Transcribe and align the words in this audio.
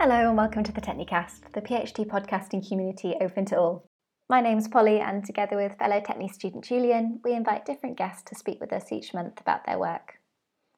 Hello 0.00 0.28
and 0.28 0.36
welcome 0.36 0.62
to 0.62 0.70
the 0.70 0.80
Technicast, 0.80 1.52
the 1.54 1.60
PhD 1.60 2.06
podcasting 2.06 2.66
community 2.66 3.16
open 3.20 3.44
to 3.46 3.58
all. 3.58 3.90
My 4.30 4.40
name's 4.40 4.68
Polly, 4.68 5.00
and 5.00 5.24
together 5.24 5.56
with 5.56 5.76
fellow 5.76 6.00
Techni 6.00 6.32
student 6.32 6.62
Julian, 6.62 7.18
we 7.24 7.32
invite 7.32 7.66
different 7.66 7.98
guests 7.98 8.22
to 8.30 8.36
speak 8.36 8.60
with 8.60 8.72
us 8.72 8.92
each 8.92 9.12
month 9.12 9.40
about 9.40 9.66
their 9.66 9.76
work. 9.76 10.20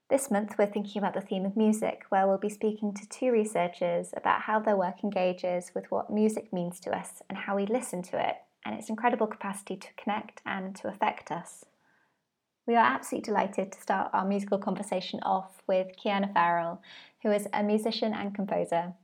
This 0.09 0.30
month, 0.30 0.55
we're 0.59 0.64
thinking 0.64 1.02
about 1.02 1.12
the 1.12 1.20
theme 1.20 1.45
of 1.45 1.55
music, 1.55 2.05
where 2.09 2.27
we'll 2.27 2.38
be 2.38 2.48
speaking 2.48 2.95
to 2.95 3.06
two 3.11 3.30
researchers 3.30 4.14
about 4.16 4.41
how 4.41 4.59
their 4.59 4.79
work 4.79 5.05
engages 5.05 5.71
with 5.75 5.84
what 5.91 6.11
music 6.11 6.50
means 6.50 6.80
to 6.80 6.96
us 6.96 7.21
and 7.29 7.37
how 7.37 7.55
we 7.55 7.66
listen 7.66 8.00
to 8.05 8.27
it, 8.27 8.37
and 8.64 8.75
its 8.75 8.89
incredible 8.89 9.27
capacity 9.27 9.77
to 9.77 9.89
connect 9.98 10.41
and 10.46 10.75
to 10.77 10.89
affect 10.89 11.30
us. 11.30 11.66
We 12.66 12.75
are 12.75 12.87
absolutely 12.87 13.27
delighted 13.27 13.73
to 13.73 13.82
start 13.82 14.12
our 14.14 14.24
musical 14.24 14.57
conversation 14.57 15.21
off 15.24 15.62
with 15.66 15.88
Cian 16.02 16.30
Farrell, 16.32 16.80
who 17.23 17.30
is 17.30 17.46
a 17.52 17.62
musician 17.62 18.15
and 18.15 18.34
composer. 18.34 18.95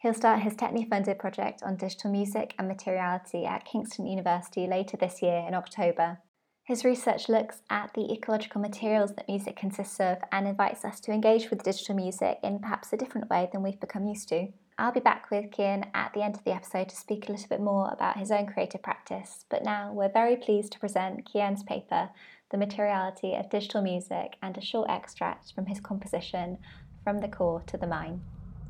He'll 0.00 0.14
start 0.14 0.42
his 0.42 0.54
Techni 0.54 0.88
funded 0.88 1.18
project 1.18 1.62
on 1.64 1.76
digital 1.76 2.10
music 2.10 2.54
and 2.56 2.68
materiality 2.68 3.44
at 3.44 3.64
Kingston 3.64 4.06
University 4.06 4.66
later 4.68 4.96
this 4.96 5.20
year 5.22 5.44
in 5.46 5.54
October. 5.54 6.18
His 6.62 6.84
research 6.84 7.28
looks 7.28 7.62
at 7.68 7.94
the 7.94 8.12
ecological 8.12 8.60
materials 8.60 9.14
that 9.14 9.26
music 9.26 9.56
consists 9.56 9.98
of 9.98 10.18
and 10.30 10.46
invites 10.46 10.84
us 10.84 11.00
to 11.00 11.12
engage 11.12 11.50
with 11.50 11.64
digital 11.64 11.96
music 11.96 12.38
in 12.44 12.60
perhaps 12.60 12.92
a 12.92 12.96
different 12.96 13.28
way 13.28 13.48
than 13.50 13.62
we've 13.62 13.80
become 13.80 14.06
used 14.06 14.28
to. 14.28 14.48
I'll 14.78 14.92
be 14.92 15.00
back 15.00 15.30
with 15.32 15.46
Cian 15.56 15.86
at 15.92 16.12
the 16.12 16.22
end 16.22 16.36
of 16.36 16.44
the 16.44 16.54
episode 16.54 16.90
to 16.90 16.96
speak 16.96 17.28
a 17.28 17.32
little 17.32 17.48
bit 17.48 17.60
more 17.60 17.88
about 17.90 18.18
his 18.18 18.30
own 18.30 18.46
creative 18.46 18.82
practice, 18.82 19.46
but 19.48 19.64
now 19.64 19.92
we're 19.92 20.12
very 20.12 20.36
pleased 20.36 20.70
to 20.72 20.78
present 20.78 21.28
Cian's 21.32 21.64
paper, 21.64 22.10
The 22.50 22.58
Materiality 22.58 23.34
of 23.34 23.50
Digital 23.50 23.82
Music, 23.82 24.36
and 24.40 24.56
a 24.56 24.60
short 24.60 24.88
extract 24.88 25.52
from 25.52 25.66
his 25.66 25.80
composition, 25.80 26.58
From 27.02 27.18
the 27.18 27.28
Core 27.28 27.64
to 27.66 27.76
the 27.76 27.88
Mine. 27.88 28.20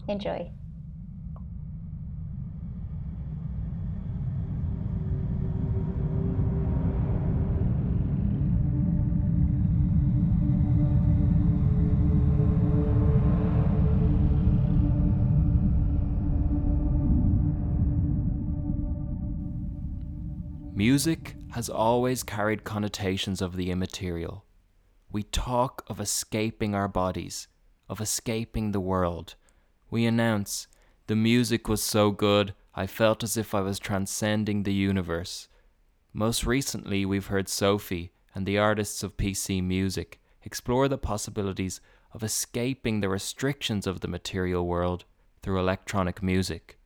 Enjoy. 0.06 0.50
Music 20.78 21.34
has 21.54 21.68
always 21.68 22.22
carried 22.22 22.62
connotations 22.62 23.42
of 23.42 23.56
the 23.56 23.68
immaterial. 23.72 24.44
We 25.10 25.24
talk 25.24 25.82
of 25.88 25.98
escaping 25.98 26.72
our 26.72 26.86
bodies, 26.86 27.48
of 27.88 28.00
escaping 28.00 28.70
the 28.70 28.78
world. 28.78 29.34
We 29.90 30.06
announce, 30.06 30.68
the 31.08 31.16
music 31.16 31.66
was 31.66 31.82
so 31.82 32.12
good, 32.12 32.54
I 32.76 32.86
felt 32.86 33.24
as 33.24 33.36
if 33.36 33.56
I 33.56 33.60
was 33.60 33.80
transcending 33.80 34.62
the 34.62 34.72
universe. 34.72 35.48
Most 36.12 36.46
recently, 36.46 37.04
we've 37.04 37.26
heard 37.26 37.48
Sophie 37.48 38.12
and 38.32 38.46
the 38.46 38.58
artists 38.58 39.02
of 39.02 39.16
PC 39.16 39.60
Music 39.60 40.20
explore 40.44 40.86
the 40.86 40.96
possibilities 40.96 41.80
of 42.12 42.22
escaping 42.22 43.00
the 43.00 43.08
restrictions 43.08 43.84
of 43.84 43.98
the 43.98 44.06
material 44.06 44.64
world 44.64 45.06
through 45.42 45.58
electronic 45.58 46.22
music. 46.22 46.78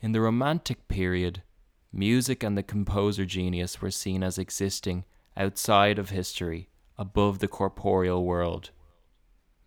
In 0.00 0.10
the 0.10 0.20
Romantic 0.20 0.88
period, 0.88 1.44
music 1.92 2.42
and 2.42 2.56
the 2.56 2.62
composer 2.62 3.24
genius 3.24 3.82
were 3.82 3.90
seen 3.90 4.22
as 4.22 4.38
existing 4.38 5.04
outside 5.36 5.98
of 5.98 6.10
history, 6.10 6.68
above 6.98 7.38
the 7.38 7.48
corporeal 7.48 8.24
world. 8.24 8.70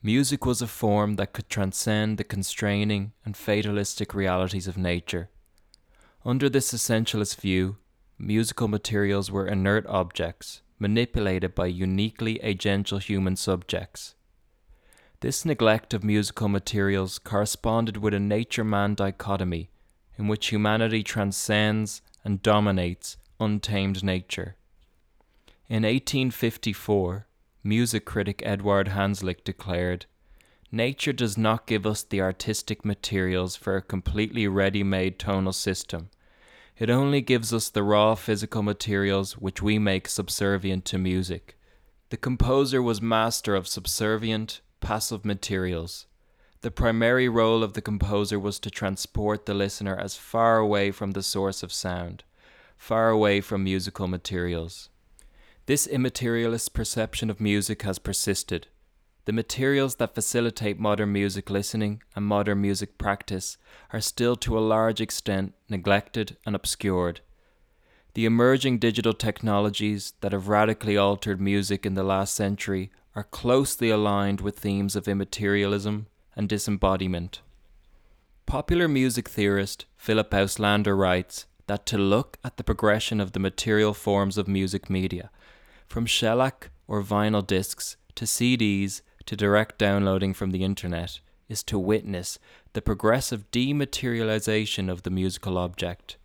Music 0.01 0.45
was 0.45 0.61
a 0.61 0.67
form 0.67 1.15
that 1.15 1.33
could 1.33 1.49
transcend 1.49 2.17
the 2.17 2.23
constraining 2.23 3.11
and 3.23 3.35
fatalistic 3.35 4.13
realities 4.13 4.67
of 4.67 4.77
nature. 4.77 5.29
Under 6.23 6.49
this 6.49 6.73
essentialist 6.73 7.39
view, 7.39 7.77
musical 8.17 8.67
materials 8.67 9.31
were 9.31 9.47
inert 9.47 9.85
objects, 9.87 10.61
manipulated 10.79 11.55
by 11.55 11.67
uniquely 11.67 12.39
agential 12.43 13.01
human 13.01 13.35
subjects. 13.35 14.15
This 15.21 15.45
neglect 15.45 15.93
of 15.93 16.03
musical 16.03 16.49
materials 16.49 17.17
corresponded 17.17 17.97
with 17.97 18.13
a 18.13 18.19
nature 18.19 18.63
man 18.63 18.93
dichotomy 18.95 19.69
in 20.17 20.27
which 20.27 20.47
humanity 20.47 21.03
transcends 21.03 22.01
and 22.25 22.41
dominates 22.41 23.15
untamed 23.39 24.03
nature. 24.03 24.57
In 25.69 25.83
1854, 25.83 27.27
music 27.63 28.03
critic 28.03 28.41
Eduard 28.45 28.89
Hanslick 28.89 29.45
declared 29.45 30.07
Nature 30.71 31.13
does 31.13 31.37
not 31.37 31.67
give 31.67 31.85
us 31.85 32.03
the 32.03 32.19
artistic 32.19 32.83
materials 32.83 33.55
for 33.55 33.77
a 33.77 33.81
completely 33.81 34.47
ready 34.47 34.83
made 34.83 35.17
tonal 35.17 35.53
system. 35.53 36.09
It 36.77 36.89
only 36.89 37.21
gives 37.21 37.53
us 37.53 37.69
the 37.69 37.83
raw 37.83 38.15
physical 38.15 38.61
materials 38.61 39.37
which 39.37 39.61
we 39.61 39.79
make 39.79 40.09
subservient 40.09 40.83
to 40.85 40.97
music. 40.97 41.57
The 42.09 42.17
composer 42.17 42.81
was 42.81 43.01
master 43.01 43.55
of 43.55 43.67
subservient, 43.67 44.59
passive 44.81 45.23
materials. 45.23 46.07
The 46.65 46.71
primary 46.71 47.29
role 47.29 47.61
of 47.61 47.73
the 47.73 47.81
composer 47.83 48.39
was 48.39 48.57
to 48.61 48.71
transport 48.71 49.45
the 49.45 49.53
listener 49.53 49.95
as 49.95 50.15
far 50.15 50.57
away 50.57 50.89
from 50.89 51.11
the 51.11 51.21
source 51.21 51.61
of 51.61 51.71
sound, 51.71 52.23
far 52.75 53.09
away 53.09 53.39
from 53.39 53.63
musical 53.63 54.07
materials. 54.07 54.89
This 55.67 55.85
immaterialist 55.85 56.73
perception 56.73 57.29
of 57.29 57.39
music 57.39 57.83
has 57.83 57.99
persisted. 57.99 58.65
The 59.25 59.31
materials 59.31 59.97
that 59.97 60.15
facilitate 60.15 60.79
modern 60.79 61.11
music 61.11 61.51
listening 61.51 62.01
and 62.15 62.25
modern 62.25 62.61
music 62.61 62.97
practice 62.97 63.57
are 63.93 64.01
still 64.01 64.35
to 64.37 64.57
a 64.57 64.67
large 64.67 64.99
extent 64.99 65.53
neglected 65.69 66.35
and 66.47 66.55
obscured. 66.55 67.21
The 68.15 68.25
emerging 68.25 68.79
digital 68.79 69.13
technologies 69.13 70.13
that 70.21 70.31
have 70.31 70.47
radically 70.47 70.97
altered 70.97 71.39
music 71.39 71.85
in 71.85 71.93
the 71.93 72.03
last 72.03 72.33
century 72.33 72.89
are 73.15 73.23
closely 73.23 73.91
aligned 73.91 74.41
with 74.41 74.57
themes 74.57 74.95
of 74.95 75.07
immaterialism, 75.07 76.07
and 76.35 76.49
disembodiment. 76.49 77.41
Popular 78.45 78.87
music 78.87 79.29
theorist 79.29 79.85
Philip 79.97 80.29
Auslander 80.31 80.97
writes 80.97 81.45
that 81.67 81.85
to 81.87 81.97
look 81.97 82.37
at 82.43 82.57
the 82.57 82.63
progression 82.63 83.19
of 83.19 83.31
the 83.31 83.39
material 83.39 83.93
forms 83.93 84.37
of 84.37 84.47
music 84.47 84.89
media, 84.89 85.31
from 85.87 86.05
shellac 86.05 86.69
or 86.87 87.01
vinyl 87.01 87.45
discs 87.45 87.97
to 88.15 88.25
CDs 88.25 89.01
to 89.25 89.35
direct 89.35 89.77
downloading 89.77 90.33
from 90.33 90.51
the 90.51 90.63
internet, 90.63 91.19
is 91.49 91.63
to 91.63 91.79
witness 91.79 92.37
the 92.73 92.81
progressive 92.81 93.49
dematerialization 93.51 94.89
of 94.89 95.03
the 95.03 95.09
musical 95.09 95.57
object. 95.57 96.17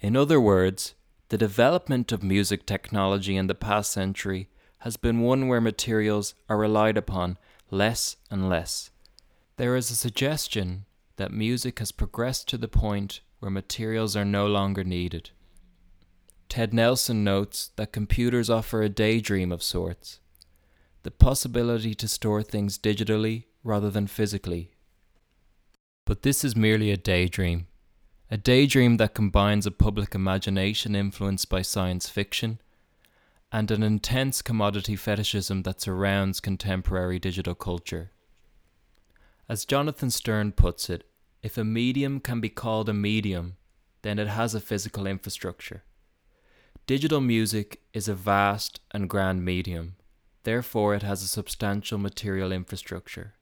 In 0.00 0.16
other 0.16 0.40
words, 0.40 0.94
the 1.28 1.38
development 1.38 2.10
of 2.12 2.22
music 2.22 2.66
technology 2.66 3.36
in 3.36 3.48
the 3.48 3.54
past 3.54 3.92
century 3.92 4.48
has 4.78 4.96
been 4.96 5.20
one 5.20 5.48
where 5.48 5.60
materials 5.60 6.34
are 6.48 6.56
relied 6.56 6.96
upon 6.96 7.36
less 7.70 8.16
and 8.30 8.48
less. 8.48 8.90
There 9.58 9.74
is 9.74 9.90
a 9.90 9.96
suggestion 9.96 10.84
that 11.16 11.32
music 11.32 11.80
has 11.80 11.90
progressed 11.90 12.46
to 12.48 12.58
the 12.58 12.68
point 12.68 13.22
where 13.40 13.50
materials 13.50 14.14
are 14.14 14.24
no 14.24 14.46
longer 14.46 14.84
needed. 14.84 15.30
Ted 16.48 16.72
Nelson 16.72 17.24
notes 17.24 17.72
that 17.74 17.90
computers 17.90 18.48
offer 18.48 18.82
a 18.82 18.88
daydream 18.88 19.50
of 19.50 19.64
sorts, 19.64 20.20
the 21.02 21.10
possibility 21.10 21.92
to 21.96 22.06
store 22.06 22.44
things 22.44 22.78
digitally 22.78 23.46
rather 23.64 23.90
than 23.90 24.06
physically. 24.06 24.70
But 26.06 26.22
this 26.22 26.44
is 26.44 26.54
merely 26.54 26.92
a 26.92 26.96
daydream, 26.96 27.66
a 28.30 28.36
daydream 28.36 28.98
that 28.98 29.14
combines 29.14 29.66
a 29.66 29.72
public 29.72 30.14
imagination 30.14 30.94
influenced 30.94 31.48
by 31.48 31.62
science 31.62 32.08
fiction 32.08 32.60
and 33.50 33.72
an 33.72 33.82
intense 33.82 34.40
commodity 34.40 34.94
fetishism 34.94 35.64
that 35.64 35.80
surrounds 35.80 36.38
contemporary 36.38 37.18
digital 37.18 37.56
culture. 37.56 38.12
As 39.48 39.64
Jonathan 39.64 40.10
Sterne 40.10 40.52
puts 40.52 40.90
it, 40.90 41.04
if 41.42 41.56
a 41.56 41.64
medium 41.64 42.20
can 42.20 42.38
be 42.38 42.50
called 42.50 42.88
a 42.88 42.92
medium, 42.92 43.56
then 44.02 44.18
it 44.18 44.28
has 44.28 44.54
a 44.54 44.60
physical 44.60 45.06
infrastructure. 45.06 45.84
Digital 46.86 47.22
music 47.22 47.80
is 47.94 48.08
a 48.08 48.14
vast 48.14 48.80
and 48.90 49.08
grand 49.08 49.44
medium, 49.44 49.96
therefore, 50.42 50.94
it 50.94 51.02
has 51.02 51.22
a 51.22 51.28
substantial 51.28 51.96
material 51.96 52.52
infrastructure. 52.52 53.34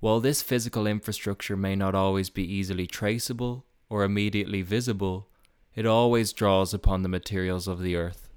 While 0.00 0.20
this 0.20 0.42
physical 0.42 0.86
infrastructure 0.86 1.56
may 1.56 1.76
not 1.76 1.94
always 1.94 2.30
be 2.30 2.44
easily 2.44 2.86
traceable 2.86 3.66
or 3.88 4.02
immediately 4.02 4.62
visible, 4.62 5.28
it 5.74 5.86
always 5.86 6.32
draws 6.32 6.74
upon 6.74 7.02
the 7.02 7.08
materials 7.08 7.68
of 7.68 7.80
the 7.80 7.94
earth. 7.94 8.28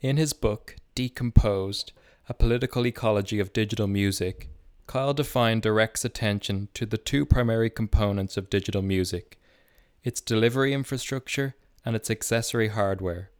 In 0.00 0.18
his 0.18 0.34
book, 0.34 0.76
Decomposed 0.94 1.92
A 2.28 2.34
Political 2.34 2.86
Ecology 2.88 3.40
of 3.40 3.52
Digital 3.52 3.86
Music, 3.86 4.50
Kyle 4.86 5.14
Devine 5.14 5.60
directs 5.60 6.04
attention 6.04 6.68
to 6.74 6.86
the 6.86 6.98
two 6.98 7.24
primary 7.24 7.70
components 7.70 8.36
of 8.36 8.50
digital 8.50 8.82
music 8.82 9.38
its 10.02 10.20
delivery 10.20 10.74
infrastructure 10.74 11.54
and 11.84 11.96
its 11.96 12.10
accessory 12.10 12.68
hardware. 12.68 13.30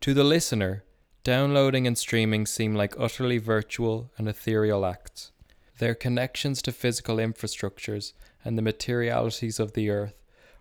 To 0.00 0.12
the 0.12 0.24
listener, 0.24 0.84
downloading 1.22 1.86
and 1.86 1.96
streaming 1.96 2.44
seem 2.44 2.74
like 2.74 2.94
utterly 2.98 3.38
virtual 3.38 4.10
and 4.18 4.28
ethereal 4.28 4.84
acts. 4.84 5.30
their 5.78 5.94
connections 5.94 6.62
to 6.62 6.70
physical 6.72 7.16
infrastructures 7.16 8.12
and 8.44 8.56
the 8.56 8.62
materialities 8.62 9.58
of 9.58 9.72
the 9.72 9.90
earth 9.90 10.14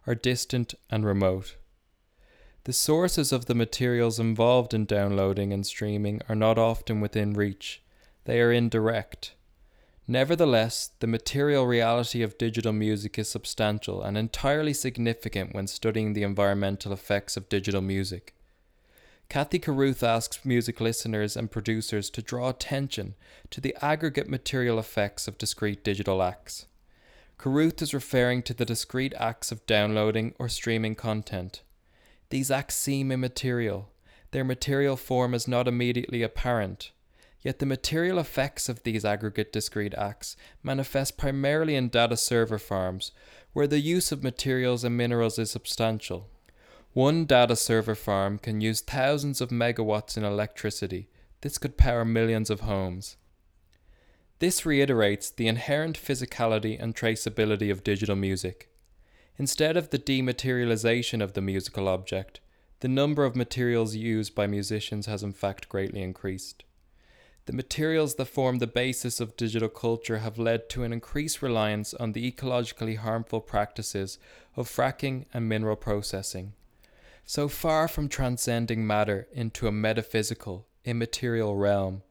are 0.08 0.16
distant 0.16 0.74
and 0.90 1.06
remote. 1.06 1.58
The 2.64 2.74
sources 2.74 3.32
of 3.32 3.46
the 3.46 3.56
materials 3.56 4.20
involved 4.20 4.74
in 4.74 4.86
downloading 4.86 5.52
and 5.54 5.66
streaming 5.66 6.22
are 6.30 6.36
not 6.36 6.58
often 6.58 7.02
within 7.02 7.34
reach, 7.34 7.82
they 8.26 8.40
are 8.42 8.52
indirect. 8.52 9.34
Nevertheless, 10.08 10.92
the 11.00 11.08
material 11.08 11.66
reality 11.66 12.22
of 12.22 12.38
digital 12.38 12.74
music 12.74 13.18
is 13.20 13.30
substantial 13.30 14.02
and 14.02 14.18
entirely 14.18 14.74
significant 14.74 15.54
when 15.54 15.68
studying 15.68 16.14
the 16.14 16.24
environmental 16.24 16.92
effects 16.92 17.38
of 17.38 17.50
digital 17.50 17.82
music. 17.82 18.36
Kathy 19.30 19.60
Carruth 19.60 20.04
asks 20.04 20.44
music 20.44 20.82
listeners 20.82 21.38
and 21.38 21.50
producers 21.50 22.10
to 22.10 22.22
draw 22.22 22.50
attention 22.50 23.16
to 23.50 23.62
the 23.62 23.76
aggregate 23.82 24.28
material 24.28 24.78
effects 24.78 25.28
of 25.28 25.38
discrete 25.38 25.84
digital 25.84 26.22
acts. 26.22 26.66
Carruth 27.38 27.82
is 27.82 27.94
referring 27.94 28.44
to 28.44 28.54
the 28.54 28.66
discrete 28.66 29.14
acts 29.18 29.52
of 29.52 29.66
downloading 29.66 30.36
or 30.38 30.50
streaming 30.50 30.96
content. 30.96 31.62
These 32.30 32.52
acts 32.52 32.76
seem 32.76 33.12
immaterial, 33.12 33.90
their 34.32 34.44
material 34.44 34.96
form 34.96 35.34
is 35.34 35.48
not 35.48 35.68
immediately 35.68 36.24
apparent. 36.24 36.92
Yet 37.42 37.60
the 37.60 37.66
material 37.66 38.20
effects 38.20 38.70
of 38.70 38.84
these 38.84 39.04
aggregate 39.04 39.52
discrete 39.52 39.96
acts 39.96 40.36
manifest 40.62 41.18
primarily 41.18 41.76
in 41.76 41.90
data 41.90 42.16
server 42.16 42.60
farms, 42.60 43.12
where 43.54 43.68
the 43.68 43.80
use 43.80 44.12
of 44.12 44.24
materials 44.24 44.84
and 44.84 44.96
minerals 44.96 45.40
is 45.40 45.50
substantial. 45.50 46.30
One 46.94 47.26
data 47.26 47.56
server 47.56 47.96
farm 47.96 48.38
can 48.38 48.62
use 48.62 48.82
thousands 48.82 49.42
of 49.42 49.50
megawatts 49.50 50.18
in 50.18 50.24
electricity. 50.24 51.10
This 51.42 51.58
could 51.58 51.78
power 51.78 52.06
millions 52.06 52.50
of 52.50 52.62
homes. 52.62 53.18
This 54.40 54.66
reiterates 54.66 55.30
the 55.30 55.48
inherent 55.48 55.98
physicality 55.98 56.82
and 56.82 56.96
traceability 56.96 57.72
of 57.72 57.84
digital 57.84 58.16
music. 58.16 58.70
Instead 59.38 59.78
of 59.78 59.90
the 59.90 60.00
dematerialization 60.00 61.22
of 61.24 61.34
the 61.34 61.42
musical 61.42 61.88
object, 61.88 62.40
the 62.82 62.88
number 62.88 63.24
of 63.24 63.36
materials 63.36 63.96
used 63.96 64.36
by 64.36 64.48
musicians 64.48 65.06
has 65.06 65.24
in 65.24 65.32
fact 65.32 65.70
greatly 65.70 66.02
increased. 66.02 66.64
The 67.52 67.58
materials 67.58 68.16
that 68.16 68.28
form 68.28 68.60
the 68.60 68.66
basis 68.66 69.20
of 69.20 69.36
digital 69.36 69.68
culture 69.68 70.20
have 70.20 70.40
led 70.40 70.70
to 70.70 70.84
an 70.84 70.94
increased 70.94 71.42
reliance 71.42 71.94
on 71.94 72.14
the 72.14 72.32
ecologically 72.32 72.96
harmful 72.96 73.42
practices 73.42 74.18
of 74.56 74.70
fracking 74.70 75.26
and 75.34 75.50
mineral 75.50 75.76
processing. 75.76 76.54
So 77.26 77.50
far 77.50 77.90
from 77.90 78.08
transcending 78.08 78.88
matter 78.88 79.28
into 79.34 79.68
a 79.68 79.72
metaphysical, 79.74 80.66
immaterial 80.86 81.58
realm, 81.58 82.04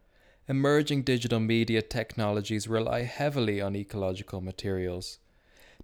emerging 0.46 1.04
digital 1.04 1.40
media 1.40 1.80
technologies 1.80 2.68
rely 2.68 3.04
heavily 3.04 3.62
on 3.62 3.74
ecological 3.74 4.42
materials. 4.42 5.20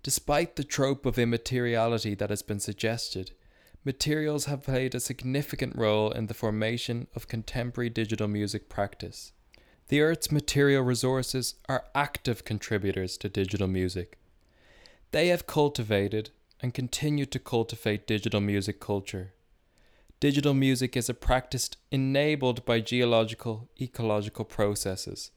Despite 0.02 0.56
the 0.56 0.64
trope 0.64 1.06
of 1.06 1.18
immateriality 1.18 2.14
that 2.16 2.28
has 2.28 2.42
been 2.42 2.60
suggested, 2.60 3.30
materials 3.86 4.44
have 4.44 4.64
played 4.64 4.94
a 4.94 5.00
significant 5.00 5.74
role 5.76 6.10
in 6.10 6.26
the 6.26 6.34
formation 6.34 7.06
of 7.14 7.26
contemporary 7.26 7.88
digital 7.88 8.28
music 8.28 8.68
practice. 8.68 9.32
The 9.88 10.00
Earth's 10.00 10.32
material 10.32 10.82
resources 10.82 11.54
are 11.68 11.84
active 11.94 12.44
contributors 12.44 13.16
to 13.18 13.28
digital 13.28 13.68
music. 13.68 14.18
They 15.12 15.28
have 15.28 15.46
cultivated 15.46 16.30
and 16.60 16.74
continue 16.74 17.24
to 17.26 17.38
cultivate 17.38 18.06
digital 18.06 18.40
music 18.40 18.80
culture. 18.80 19.32
Digital 20.18 20.54
music 20.54 20.96
is 20.96 21.08
a 21.08 21.14
practice 21.14 21.70
enabled 21.92 22.64
by 22.64 22.80
geological, 22.80 23.68
ecological 23.80 24.44
processes, 24.44 25.30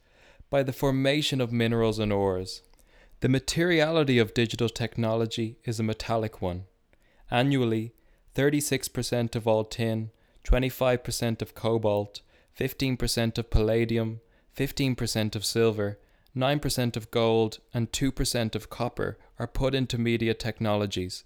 by 0.48 0.64
the 0.64 0.72
formation 0.72 1.40
of 1.40 1.52
minerals 1.52 2.00
and 2.00 2.12
ores. 2.12 2.62
The 3.20 3.28
materiality 3.28 4.18
of 4.18 4.34
digital 4.34 4.68
technology 4.68 5.58
is 5.64 5.78
a 5.78 5.84
metallic 5.84 6.42
one. 6.42 6.64
Annually, 7.30 7.92
36% 8.34 9.36
of 9.36 9.46
all 9.46 9.64
tin, 9.64 10.10
25% 10.44 11.40
of 11.40 11.54
cobalt, 11.54 12.22
15% 12.58 13.38
of 13.38 13.50
palladium, 13.50 14.20
15% 14.56 15.36
of 15.36 15.44
silver, 15.44 15.98
9% 16.36 16.96
of 16.96 17.10
gold, 17.10 17.58
and 17.74 17.90
2% 17.92 18.54
of 18.54 18.70
copper 18.70 19.18
are 19.38 19.46
put 19.46 19.74
into 19.74 19.98
media 19.98 20.34
technologies. 20.34 21.24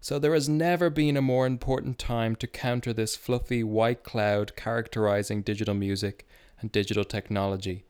So 0.00 0.18
there 0.18 0.34
has 0.34 0.48
never 0.48 0.90
been 0.90 1.16
a 1.16 1.22
more 1.22 1.46
important 1.46 1.98
time 1.98 2.34
to 2.36 2.46
counter 2.48 2.92
this 2.92 3.14
fluffy 3.14 3.62
white 3.62 4.02
cloud 4.02 4.56
characterizing 4.56 5.42
digital 5.42 5.74
music 5.74 6.26
and 6.60 6.72
digital 6.72 7.04
technology. 7.04 7.84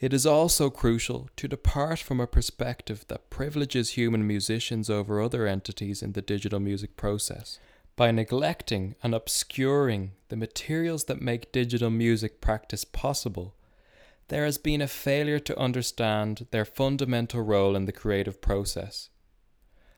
It 0.00 0.14
is 0.14 0.24
also 0.24 0.70
crucial 0.70 1.28
to 1.36 1.48
depart 1.48 1.98
from 1.98 2.20
a 2.20 2.26
perspective 2.26 3.04
that 3.08 3.30
privileges 3.30 3.90
human 3.90 4.26
musicians 4.26 4.88
over 4.88 5.20
other 5.20 5.46
entities 5.46 6.02
in 6.02 6.12
the 6.12 6.22
digital 6.22 6.60
music 6.60 6.96
process. 6.96 7.58
By 7.96 8.12
neglecting 8.12 8.94
and 9.02 9.12
obscuring 9.12 10.12
the 10.28 10.36
materials 10.36 11.04
that 11.04 11.20
make 11.20 11.50
digital 11.50 11.90
music 11.90 12.40
practice 12.40 12.84
possible, 12.84 13.54
there 14.28 14.44
has 14.44 14.58
been 14.58 14.82
a 14.82 14.88
failure 14.88 15.38
to 15.38 15.58
understand 15.58 16.46
their 16.50 16.64
fundamental 16.64 17.40
role 17.42 17.74
in 17.74 17.86
the 17.86 17.92
creative 17.92 18.40
process. 18.40 19.08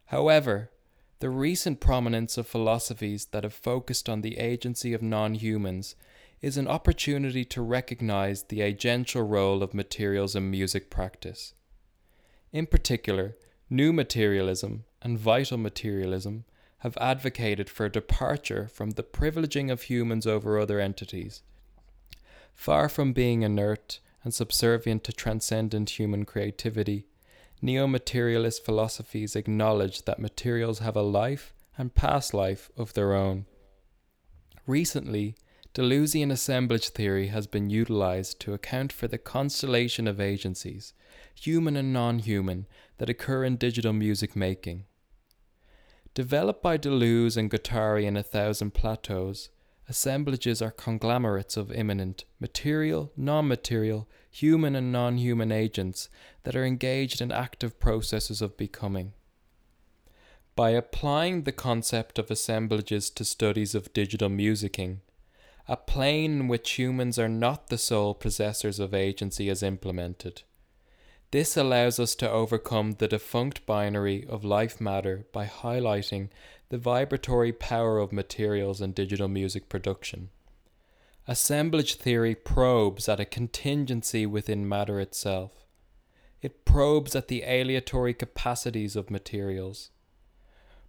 However, 0.07 0.71
the 1.19 1.31
recent 1.31 1.81
prominence 1.81 2.39
of 2.39 2.47
philosophies 2.47 3.27
that 3.27 3.45
have 3.45 3.53
focused 3.53 4.09
on 4.09 4.23
the 4.23 4.39
agency 4.39 4.95
of 4.95 5.03
non 5.03 5.35
humans 5.35 5.95
is 6.41 6.57
an 6.57 6.67
opportunity 6.67 7.45
to 7.45 7.61
recognize 7.61 8.45
the 8.45 8.61
agential 8.61 9.29
role 9.29 9.63
of 9.63 9.75
materials 9.75 10.35
in 10.35 10.51
music 10.51 10.89
practice. 10.89 11.53
In 12.53 12.67
particular, 12.67 13.37
new 13.69 13.93
materialism 13.93 14.85
and 15.03 15.19
vital 15.19 15.59
materialism 15.59 16.45
have 16.79 16.97
advocated 16.99 17.69
for 17.69 17.85
a 17.85 17.93
departure 17.93 18.69
from 18.69 18.91
the 18.91 19.03
privileging 19.03 19.71
of 19.71 19.83
humans 19.83 20.27
over 20.27 20.59
other 20.59 20.81
entities. 20.81 21.43
Far 22.55 22.89
from 22.89 23.13
being 23.13 23.43
inert 23.43 24.01
and 24.23 24.35
subservient 24.35 25.05
to 25.05 25.13
transcendent 25.13 25.99
human 25.99 26.25
creativity, 26.25 27.07
neo 27.63 27.87
materialist 27.87 28.65
philosophies 28.65 29.37
acknowledge 29.37 30.05
that 30.05 30.19
materials 30.19 30.81
have 30.81 30.97
a 30.97 31.03
life 31.03 31.55
and 31.77 31.95
past 31.95 32.35
life 32.35 32.71
of 32.77 32.95
their 32.95 33.15
own. 33.15 33.47
Recently, 34.67 35.35
Deleuzian 35.73 36.33
assemblage 36.33 36.89
theory 36.89 37.29
has 37.29 37.47
been 37.47 37.71
utilized 37.71 38.41
to 38.41 38.55
account 38.55 38.93
for 38.93 39.07
the 39.07 39.19
constellation 39.19 40.09
of 40.09 40.21
agencies, 40.21 40.93
human 41.35 41.77
and 41.77 41.93
non 41.93 42.19
human, 42.19 42.67
that 42.99 43.09
occur 43.09 43.45
in 43.45 43.57
digital 43.57 43.93
music 43.93 44.35
making. 44.35 44.85
Developed 46.13 46.61
by 46.61 46.77
Deleuze 46.77 47.37
and 47.37 47.51
Guattari 47.51 48.05
in 48.05 48.17
A 48.17 48.23
Thousand 48.23 48.75
Plateaus, 48.75 49.49
Assemblages 49.91 50.63
are 50.63 50.71
conglomerates 50.71 51.57
of 51.57 51.73
immanent, 51.73 52.25
material, 52.39 53.11
non 53.17 53.49
material, 53.49 54.09
human 54.31 54.77
and 54.77 54.93
non 54.93 55.19
human 55.19 55.51
agents 55.51 56.09
that 56.45 56.55
are 56.55 56.65
engaged 56.65 57.21
in 57.21 57.33
active 57.33 57.81
processes 57.81 58.41
of 58.41 58.57
becoming. 58.57 59.15
By 60.55 60.71
applying 60.71 61.43
the 61.43 61.51
concept 61.51 62.21
of 62.21 62.31
assemblages 62.31 63.11
to 63.11 63.25
studies 63.25 63.75
of 63.75 63.93
digital 63.93 64.29
musicking, 64.29 64.99
a 65.67 65.77
plane 65.77 66.43
in 66.43 66.47
which 66.47 66.79
humans 66.79 67.19
are 67.19 67.29
not 67.29 67.67
the 67.67 67.77
sole 67.77 68.15
possessors 68.15 68.79
of 68.79 68.95
agency 68.95 69.49
is 69.49 69.61
implemented. 69.61 70.43
This 71.33 71.57
allows 71.57 72.01
us 72.01 72.17
to 72.17 72.31
overcome 72.31 72.93
the 72.93 73.07
defunct 73.07 73.65
binary 73.65 74.27
of 74.29 74.45
life 74.45 74.81
matter 74.81 75.27
by 75.33 75.47
highlighting 75.47 76.29
the 76.71 76.79
vibratory 76.79 77.53
power 77.53 77.99
of 77.99 78.13
materials 78.13 78.81
in 78.81 78.93
digital 78.93 79.29
music 79.29 79.69
production. 79.69 80.31
Assemblage 81.29 81.95
theory 81.95 82.35
probes 82.35 83.09
at 83.09 83.21
a 83.21 83.25
contingency 83.25 84.27
within 84.27 84.69
matter 84.69 84.99
itself. 84.99 85.53
It 86.43 86.65
probes 86.65 87.15
at 87.15 87.29
the 87.29 87.45
aleatory 87.45 88.15
capacities 88.15 88.97
of 88.97 89.11
materials. 89.11 89.91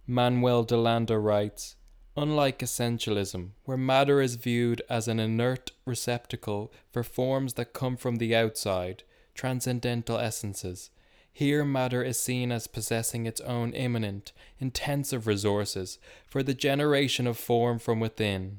Manuel 0.08 0.64
Delanda 0.64 1.22
writes 1.22 1.76
Unlike 2.16 2.58
essentialism, 2.58 3.50
where 3.64 3.76
matter 3.76 4.20
is 4.20 4.34
viewed 4.34 4.82
as 4.90 5.06
an 5.06 5.20
inert 5.20 5.70
receptacle 5.86 6.72
for 6.92 7.04
forms 7.04 7.54
that 7.54 7.72
come 7.72 7.96
from 7.96 8.16
the 8.16 8.34
outside, 8.34 9.04
transcendental 9.34 10.18
essences, 10.18 10.90
here, 11.32 11.64
matter 11.64 12.02
is 12.02 12.20
seen 12.20 12.52
as 12.52 12.66
possessing 12.66 13.24
its 13.24 13.40
own 13.40 13.72
immanent, 13.72 14.32
intensive 14.58 15.26
resources 15.26 15.98
for 16.26 16.42
the 16.42 16.52
generation 16.52 17.26
of 17.26 17.38
form 17.38 17.78
from 17.78 18.00
within. 18.00 18.58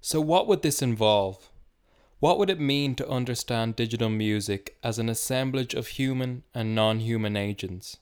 So, 0.00 0.20
what 0.20 0.46
would 0.46 0.62
this 0.62 0.80
involve? 0.80 1.50
What 2.20 2.38
would 2.38 2.50
it 2.50 2.60
mean 2.60 2.94
to 2.96 3.08
understand 3.08 3.74
digital 3.74 4.08
music 4.08 4.78
as 4.82 4.98
an 4.98 5.08
assemblage 5.08 5.74
of 5.74 5.88
human 5.88 6.44
and 6.54 6.74
non 6.74 7.00
human 7.00 7.36
agents? 7.36 7.96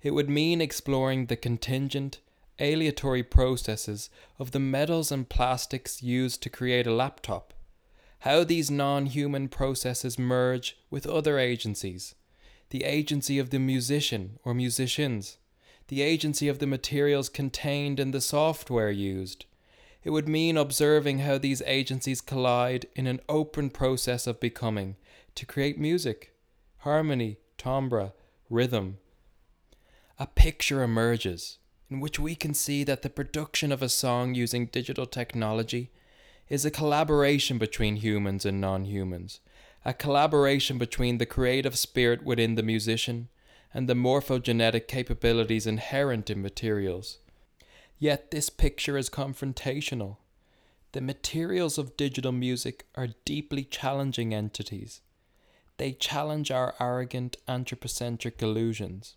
It 0.00 0.12
would 0.12 0.30
mean 0.30 0.60
exploring 0.60 1.26
the 1.26 1.36
contingent, 1.36 2.20
aleatory 2.60 3.28
processes 3.28 4.10
of 4.38 4.52
the 4.52 4.60
metals 4.60 5.10
and 5.10 5.28
plastics 5.28 6.02
used 6.02 6.40
to 6.42 6.50
create 6.50 6.86
a 6.86 6.94
laptop 6.94 7.52
how 8.24 8.42
these 8.42 8.70
non 8.70 9.04
human 9.04 9.48
processes 9.48 10.18
merge 10.18 10.78
with 10.88 11.06
other 11.06 11.38
agencies 11.38 12.14
the 12.70 12.82
agency 12.82 13.38
of 13.38 13.50
the 13.50 13.58
musician 13.58 14.38
or 14.44 14.54
musicians, 14.54 15.36
the 15.88 16.00
agency 16.00 16.48
of 16.48 16.58
the 16.58 16.66
materials 16.66 17.28
contained 17.28 18.00
in 18.00 18.12
the 18.12 18.22
software 18.22 18.90
used. 18.90 19.44
It 20.02 20.08
would 20.08 20.26
mean 20.26 20.56
observing 20.56 21.18
how 21.18 21.36
these 21.36 21.62
agencies 21.66 22.22
collide 22.22 22.86
in 22.96 23.06
an 23.06 23.20
open 23.28 23.68
process 23.68 24.26
of 24.26 24.40
becoming 24.40 24.96
to 25.34 25.44
create 25.44 25.78
music, 25.78 26.34
harmony, 26.78 27.36
timbre, 27.58 28.14
rhythm. 28.48 28.96
A 30.18 30.26
picture 30.26 30.82
emerges 30.82 31.58
in 31.90 32.00
which 32.00 32.18
we 32.18 32.34
can 32.34 32.54
see 32.54 32.84
that 32.84 33.02
the 33.02 33.10
production 33.10 33.70
of 33.70 33.82
a 33.82 33.88
song 33.90 34.34
using 34.34 34.66
digital 34.66 35.04
technology 35.04 35.90
is 36.48 36.64
a 36.64 36.70
collaboration 36.70 37.58
between 37.58 37.96
humans 37.96 38.44
and 38.44 38.60
non 38.60 38.84
humans, 38.84 39.40
a 39.84 39.94
collaboration 39.94 40.78
between 40.78 41.18
the 41.18 41.26
creative 41.26 41.76
spirit 41.78 42.22
within 42.22 42.54
the 42.54 42.62
musician 42.62 43.28
and 43.72 43.88
the 43.88 43.94
morphogenetic 43.94 44.86
capabilities 44.86 45.66
inherent 45.66 46.30
in 46.30 46.42
materials. 46.42 47.18
Yet 47.98 48.30
this 48.30 48.50
picture 48.50 48.96
is 48.96 49.10
confrontational. 49.10 50.18
The 50.92 51.00
materials 51.00 51.78
of 51.78 51.96
digital 51.96 52.32
music 52.32 52.86
are 52.94 53.08
deeply 53.24 53.64
challenging 53.64 54.32
entities. 54.32 55.00
They 55.76 55.92
challenge 55.92 56.50
our 56.50 56.74
arrogant 56.78 57.36
anthropocentric 57.48 58.40
illusions. 58.40 59.16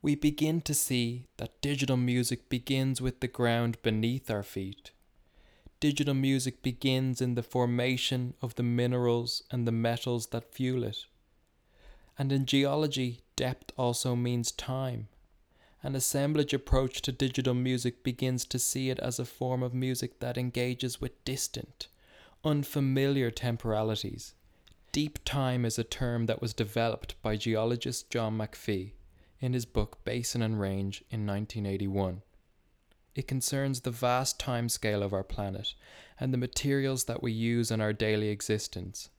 We 0.00 0.14
begin 0.14 0.62
to 0.62 0.72
see 0.72 1.26
that 1.36 1.60
digital 1.60 1.98
music 1.98 2.48
begins 2.48 3.02
with 3.02 3.20
the 3.20 3.28
ground 3.28 3.76
beneath 3.82 4.30
our 4.30 4.42
feet 4.42 4.92
digital 5.80 6.14
music 6.14 6.62
begins 6.62 7.22
in 7.22 7.34
the 7.34 7.42
formation 7.42 8.34
of 8.42 8.54
the 8.54 8.62
minerals 8.62 9.42
and 9.50 9.66
the 9.66 9.72
metals 9.72 10.26
that 10.28 10.54
fuel 10.54 10.84
it. 10.84 11.06
And 12.18 12.30
in 12.30 12.44
geology, 12.44 13.22
depth 13.34 13.72
also 13.78 14.14
means 14.14 14.52
time. 14.52 15.08
An 15.82 15.96
assemblage 15.96 16.52
approach 16.52 17.00
to 17.02 17.12
digital 17.12 17.54
music 17.54 18.04
begins 18.04 18.44
to 18.44 18.58
see 18.58 18.90
it 18.90 18.98
as 18.98 19.18
a 19.18 19.24
form 19.24 19.62
of 19.62 19.72
music 19.72 20.20
that 20.20 20.36
engages 20.36 21.00
with 21.00 21.24
distant, 21.24 21.88
unfamiliar 22.44 23.30
temporalities. 23.30 24.34
Deep 24.92 25.18
time 25.24 25.64
is 25.64 25.78
a 25.78 25.84
term 25.84 26.26
that 26.26 26.42
was 26.42 26.52
developed 26.52 27.14
by 27.22 27.36
geologist 27.36 28.10
John 28.10 28.36
McPhee 28.36 28.92
in 29.40 29.54
his 29.54 29.64
book 29.64 30.04
Basin 30.04 30.42
and 30.42 30.60
Range 30.60 31.02
in 31.10 31.26
1981. 31.26 32.20
It 33.14 33.26
concerns 33.26 33.80
the 33.80 33.90
vast 33.90 34.38
time 34.38 34.68
scale 34.68 35.02
of 35.02 35.12
our 35.12 35.24
planet 35.24 35.74
and 36.18 36.32
the 36.32 36.38
materials 36.38 37.04
that 37.04 37.22
we 37.22 37.32
use 37.32 37.70
in 37.70 37.80
our 37.80 37.92
daily 37.92 38.28
existence. 38.28 39.10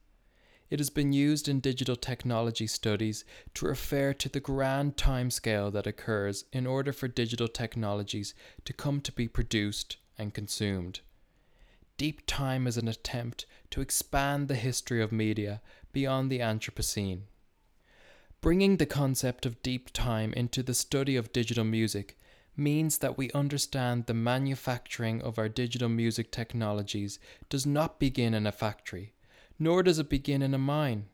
It 0.70 0.80
has 0.80 0.90
been 0.90 1.12
used 1.12 1.50
in 1.50 1.60
digital 1.60 1.98
technology 1.98 2.66
studies 2.66 3.26
to 3.56 3.66
refer 3.66 4.14
to 4.14 4.30
the 4.30 4.40
grand 4.40 4.96
time 4.96 5.30
scale 5.30 5.70
that 5.72 5.86
occurs 5.86 6.46
in 6.54 6.66
order 6.66 6.94
for 6.94 7.10
digital 7.10 7.50
technologies 7.50 8.34
to 8.64 8.72
come 8.72 9.02
to 9.02 9.12
be 9.12 9.28
produced 9.28 9.98
and 10.18 10.34
consumed. 10.34 11.02
Deep 11.98 12.26
time 12.26 12.68
is 12.68 12.78
an 12.78 12.88
attempt 12.88 13.46
to 13.70 13.82
expand 13.82 14.48
the 14.48 14.56
history 14.56 15.02
of 15.02 15.12
media 15.12 15.62
beyond 15.92 16.32
the 16.32 16.40
Anthropocene. 16.40 17.24
Bringing 18.40 18.78
the 18.78 18.86
concept 18.86 19.46
of 19.46 19.62
deep 19.62 19.92
time 19.92 20.32
into 20.34 20.64
the 20.64 20.74
study 20.74 21.18
of 21.18 21.34
digital 21.34 21.66
music 21.66 22.18
means 22.55 22.98
that 23.00 23.17
we 23.17 23.31
understand 23.31 24.05
the 24.05 24.13
manufacturing 24.13 25.22
of 25.22 25.39
our 25.39 25.50
digital 25.50 25.89
music 25.89 26.31
technologies 26.31 27.20
does 27.50 27.65
not 27.65 28.00
begin 28.00 28.34
in 28.34 28.46
a 28.46 28.51
factory, 28.51 29.13
nor 29.58 29.84
does 29.84 30.00
it 30.00 30.10
begin 30.10 30.41
in 30.41 30.53
a 30.53 30.58
mine. 30.58 31.05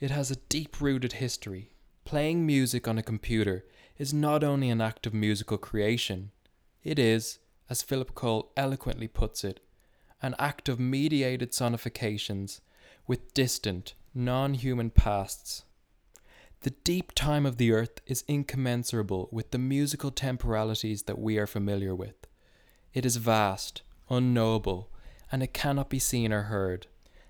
It 0.00 0.10
has 0.10 0.30
a 0.30 0.36
deep 0.36 0.80
rooted 0.80 1.14
history. 1.14 1.70
Playing 2.04 2.44
music 2.44 2.86
on 2.86 2.98
a 2.98 3.02
computer 3.02 3.64
is 3.98 4.12
not 4.12 4.44
only 4.44 4.68
an 4.68 4.80
act 4.80 5.06
of 5.06 5.14
musical 5.14 5.56
creation, 5.56 6.30
it 6.82 6.98
is, 6.98 7.38
as 7.70 7.82
Philip 7.82 8.14
Cole 8.14 8.52
eloquently 8.56 9.08
puts 9.08 9.44
it, 9.44 9.60
an 10.20 10.34
act 10.38 10.68
of 10.68 10.78
mediated 10.78 11.52
sonifications 11.52 12.60
with 13.06 13.32
distant, 13.34 13.94
non 14.14 14.54
human 14.54 14.90
pasts. 14.90 15.64
The 16.64 16.70
deep 16.82 17.12
time 17.12 17.44
of 17.44 17.58
the 17.58 17.72
earth 17.72 18.00
is 18.06 18.24
incommensurable 18.26 19.28
with 19.30 19.50
the 19.50 19.58
musical 19.58 20.10
temporalities 20.10 21.02
that 21.02 21.18
we 21.18 21.36
are 21.36 21.46
familiar 21.46 21.94
with. 21.94 22.14
It 22.94 23.04
is 23.04 23.16
vast, 23.16 23.82
unknowable, 24.08 24.88
and 25.30 25.42
it 25.42 25.52
cannot 25.52 25.90
be 25.90 25.98
seen 25.98 26.32
or 26.32 26.44
heard. 26.44 26.86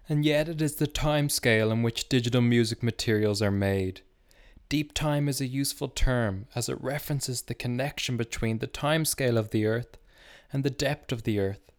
And 0.09 0.25
yet 0.25 0.49
it 0.49 0.63
is 0.63 0.77
the 0.77 0.87
time 0.87 1.29
scale 1.29 1.73
in 1.73 1.83
which 1.83 2.09
digital 2.09 2.43
music 2.43 2.81
materials 2.81 3.43
are 3.43 3.51
made. 3.51 4.03
Deep 4.69 4.95
time 4.95 5.29
is 5.29 5.41
a 5.41 5.49
useful 5.49 5.89
term 5.89 6.47
as 6.55 6.69
it 6.69 6.81
references 6.81 7.43
the 7.43 7.55
connection 7.55 8.17
between 8.17 8.59
the 8.59 8.69
time 8.69 9.05
scale 9.05 9.37
of 9.37 9.51
the 9.51 9.67
earth 9.67 9.99
and 10.53 10.63
the 10.63 10.71
depth 10.71 11.11
of 11.11 11.25
the 11.25 11.41
earth. 11.41 11.73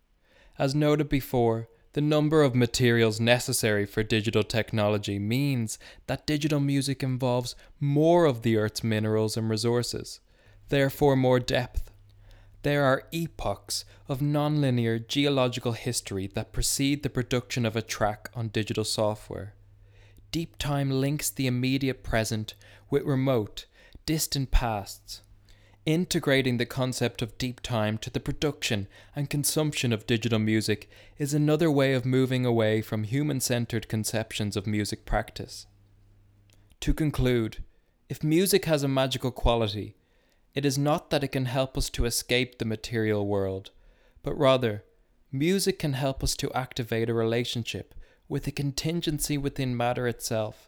As 0.60 0.76
noted 0.76 1.08
before, 1.08 1.70
the 1.96 2.02
number 2.02 2.44
of 2.44 2.54
materials 2.54 3.22
necessary 3.22 3.86
for 3.86 4.04
digital 4.04 4.44
technology 4.44 5.18
means 5.18 5.80
that 6.08 6.28
digital 6.28 6.60
music 6.60 7.02
involves 7.02 7.56
more 7.80 8.26
of 8.26 8.42
the 8.42 8.58
Earth's 8.58 8.84
minerals 8.84 9.38
and 9.38 9.50
resources, 9.50 10.20
therefore, 10.68 11.16
more 11.16 11.40
depth. 11.40 11.94
There 12.64 12.84
are 12.84 13.08
epochs 13.14 13.86
of 14.10 14.20
nonlinear 14.20 15.08
geological 15.08 15.72
history 15.72 16.28
that 16.36 16.52
precede 16.52 17.02
the 17.02 17.10
production 17.10 17.66
of 17.66 17.78
a 17.78 17.82
track 17.82 18.30
on 18.36 18.50
digital 18.50 18.84
software. 18.84 19.54
Deep 20.34 20.58
time 20.58 20.92
links 20.92 21.30
the 21.30 21.48
immediate 21.48 22.04
present 22.04 22.56
with 22.90 23.04
remote, 23.04 23.68
distant 24.06 24.52
pasts 24.52 25.22
Integrating 25.86 26.58
the 26.58 26.66
concept 26.66 27.22
of 27.22 27.38
deep 27.38 27.62
time 27.62 28.00
to 28.00 28.10
the 28.10 28.20
production 28.20 28.88
and 29.16 29.30
consumption 29.30 29.94
of 29.94 30.08
digital 30.08 30.40
music 30.40 30.90
is 31.20 31.32
another 31.32 31.70
way 31.70 31.94
of 31.94 32.08
moving 32.08 32.44
away 32.44 32.82
from 32.82 33.04
human 33.04 33.40
centered 33.40 33.88
conceptions 33.88 34.58
of 34.58 34.66
music 34.66 35.06
practice. 35.06 35.68
To 36.80 36.92
conclude, 36.92 37.64
if 38.10 38.24
music 38.24 38.66
has 38.66 38.82
a 38.82 38.88
magical 38.88 39.30
quality, 39.30 39.96
it 40.56 40.66
is 40.66 40.76
not 40.76 41.12
that 41.12 41.24
it 41.24 41.32
can 41.32 41.46
help 41.46 41.78
us 41.78 41.92
to 41.92 42.06
escape 42.06 42.58
the 42.58 42.66
material 42.66 43.28
world, 43.28 43.70
but 44.24 44.36
rather, 44.36 44.84
music 45.32 45.78
can 45.78 45.94
help 45.94 46.24
us 46.24 46.36
to 46.38 46.52
activate 46.54 47.12
a 47.12 47.14
relationship 47.14 47.94
with 48.28 48.48
a 48.48 48.52
contingency 48.52 49.38
within 49.38 49.78
matter 49.78 50.08
itself. 50.08 50.68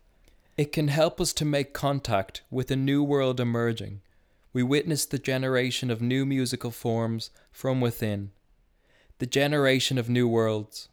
It 0.57 0.71
can 0.71 0.89
help 0.89 1.19
us 1.19 1.33
to 1.33 1.45
make 1.45 1.73
contact 1.73 2.43
with 2.51 2.69
a 2.69 2.75
new 2.75 3.01
world 3.01 3.39
emerging 3.39 4.01
we 4.57 4.63
witness 4.63 5.05
the 5.05 5.19
generation 5.19 5.91
of 5.91 6.01
new 6.01 6.25
musical 6.25 6.71
forms 6.71 7.29
from 7.51 7.79
within, 7.79 8.31
the 9.19 9.25
generation 9.27 9.99
of 9.99 10.09
new 10.09 10.27
worlds. 10.27 10.89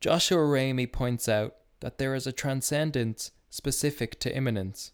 Joshua 0.00 0.38
Ramey 0.38 0.90
points 0.90 1.28
out 1.28 1.54
that 1.78 1.98
there 1.98 2.12
is 2.12 2.26
a 2.26 2.32
transcendence 2.32 3.30
specific 3.50 4.18
to 4.18 4.36
immanence, 4.36 4.90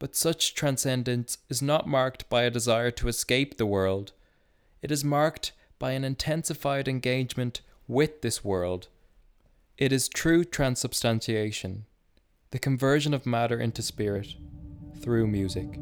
but 0.00 0.16
such 0.16 0.52
transcendence 0.52 1.38
is 1.48 1.62
not 1.62 1.86
marked 1.86 2.28
by 2.28 2.42
a 2.42 2.50
desire 2.50 2.90
to 2.90 3.06
escape 3.06 3.56
the 3.56 3.66
world. 3.66 4.10
It 4.82 4.90
is 4.90 5.04
marked 5.04 5.52
by 5.78 5.92
an 5.92 6.02
intensified 6.02 6.88
engagement 6.88 7.60
with 7.86 8.20
this 8.20 8.44
world. 8.44 8.88
It 9.76 9.92
is 9.92 10.08
true 10.08 10.42
transubstantiation, 10.42 11.84
the 12.50 12.58
conversion 12.58 13.14
of 13.14 13.26
matter 13.26 13.60
into 13.60 13.80
spirit 13.80 14.34
through 15.00 15.28
music. 15.28 15.78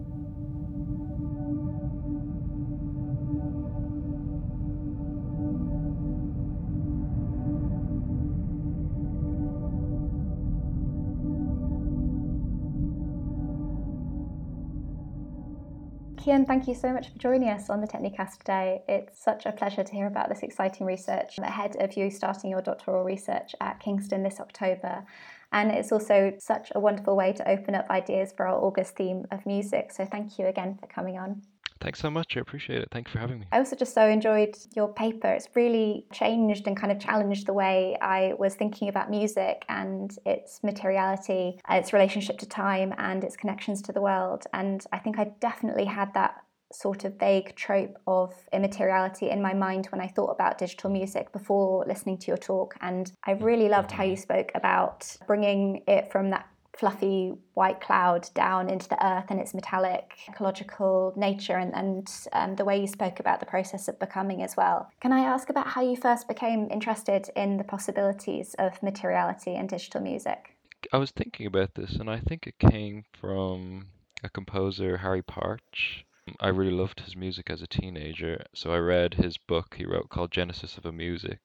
Cian, 16.27 16.45
thank 16.45 16.67
you 16.67 16.75
so 16.75 16.93
much 16.93 17.13
for 17.13 17.19
joining 17.21 17.51
us 17.51 17.71
on 17.71 17.81
the 17.81 17.87
Technicast 17.87 18.39
today. 18.39 18.83
It's 18.89 19.23
such 19.23 19.47
a 19.47 19.53
pleasure 19.53 19.85
to 19.85 19.93
hear 19.93 20.09
about 20.09 20.29
this 20.29 20.43
exciting 20.43 20.85
research 20.85 21.39
ahead 21.39 21.77
of 21.79 21.97
you 21.97 22.11
starting 22.11 22.51
your 22.51 22.61
doctoral 22.61 23.05
research 23.05 23.55
at 23.61 23.79
Kingston 23.79 24.25
this 24.25 24.41
October. 24.41 25.05
And 25.53 25.71
it's 25.71 25.93
also 25.93 26.33
such 26.41 26.73
a 26.75 26.81
wonderful 26.81 27.17
way 27.17 27.33
to 27.35 27.49
open 27.49 27.77
up 27.77 27.89
ideas 27.91 28.33
for 28.37 28.49
our 28.49 28.61
August 28.61 28.97
theme 28.97 29.25
of 29.31 29.47
music. 29.47 29.93
So 29.93 30.05
thank 30.05 30.37
you 30.37 30.47
again 30.47 30.77
for 30.81 30.89
coming 30.89 31.17
on. 31.17 31.43
Thanks 31.81 32.01
so 32.01 32.11
much. 32.11 32.37
I 32.37 32.41
appreciate 32.41 32.81
it. 32.81 32.89
Thank 32.91 33.09
you 33.09 33.13
for 33.13 33.19
having 33.19 33.41
me. 33.41 33.47
I 33.53 33.59
also 33.59 33.77
just 33.77 33.95
so 33.95 34.07
enjoyed 34.07 34.57
your 34.75 34.93
paper. 34.93 35.29
It's 35.29 35.49
really 35.55 36.07
changed 36.13 36.67
and 36.67 36.77
kind 36.77 36.93
of 36.93 36.99
challenged 36.99 37.47
the 37.47 37.53
way 37.53 37.97
I 38.01 38.35
was 38.39 38.55
thinking 38.55 38.89
about 38.89 39.11
music 39.11 39.65
and 39.69 40.17
its 40.25 40.63
materiality, 40.63 41.61
uh, 41.71 41.75
its 41.75 41.93
relationship 41.93 42.39
to 42.39 42.47
time, 42.47 42.95
and 42.99 43.23
its 43.23 43.37
connections 43.37 43.83
to 43.83 43.93
the 43.93 44.01
world. 44.01 44.45
And 44.53 44.85
I 44.93 44.99
think 44.99 45.19
I 45.19 45.33
definitely 45.41 45.85
had 45.85 46.15
that 46.15 46.43
sort 46.73 47.05
of 47.05 47.19
vague 47.19 47.55
trope 47.55 47.97
of 48.07 48.35
immateriality 48.53 49.31
in 49.31 49.41
my 49.41 49.55
mind 49.55 49.87
when 49.87 50.01
I 50.01 50.09
thought 50.09 50.31
about 50.31 50.59
digital 50.59 50.91
music 50.91 51.33
before 51.33 51.85
listening 51.87 52.19
to 52.19 52.27
your 52.29 52.37
talk. 52.37 52.77
And 52.81 53.13
I 53.25 53.35
mm, 53.35 53.43
really 53.43 53.69
loved 53.69 53.93
how 53.93 54.05
you 54.05 54.17
spoke 54.17 54.51
about 54.55 55.17
bringing 55.27 55.83
it 55.87 56.11
from 56.11 56.31
that 56.31 56.49
fluffy 56.77 57.33
white 57.55 57.81
cloud 57.81 58.29
down 58.35 58.69
into 58.69 58.89
the 58.89 59.07
earth 59.07 59.27
and 59.31 59.41
its 59.41 59.55
metallic 59.55 60.13
ecological 60.29 61.13
nature 61.17 61.57
and, 61.57 61.75
and 61.75 62.11
um, 62.33 62.55
the 62.57 62.65
way 62.65 62.79
you 62.79 62.87
spoke 62.87 63.19
about 63.19 63.41
the 63.41 63.47
process 63.47 63.89
of 63.89 63.99
becoming 63.99 64.43
as 64.43 64.57
well. 64.57 64.91
Can 65.01 65.13
I 65.13 65.21
ask 65.21 65.49
about 65.49 65.67
how 65.67 65.83
you 65.83 65.97
first 65.97 66.29
became 66.29 66.69
interested 66.71 67.31
in 67.35 67.57
the 67.57 67.65
possibilities 67.65 68.55
of 68.59 68.83
materiality 68.83 69.55
in 69.55 69.67
digital 69.67 70.01
music? 70.01 70.57
I 70.93 70.99
was 70.99 71.11
thinking 71.11 71.47
about 71.47 71.75
this 71.75 71.97
and 71.97 72.11
I 72.11 72.21
think 72.21 72.47
it 72.47 72.59
came 72.59 73.05
from 73.19 73.87
a 74.23 74.29
composer, 74.29 74.99
Harry 74.99 75.23
Partch. 75.23 76.05
I 76.41 76.49
really 76.49 76.73
loved 76.73 77.01
his 77.01 77.17
music 77.17 77.51
as 77.51 77.63
a 77.63 77.69
teenager, 77.69 78.45
so 78.53 78.73
I 78.73 78.79
read 78.79 79.15
his 79.15 79.39
book 79.39 79.77
he 79.79 79.87
wrote 79.87 80.09
called 80.09 80.33
Genesis 80.33 80.77
of 80.77 80.85
a 80.85 80.93
Music. 80.93 81.39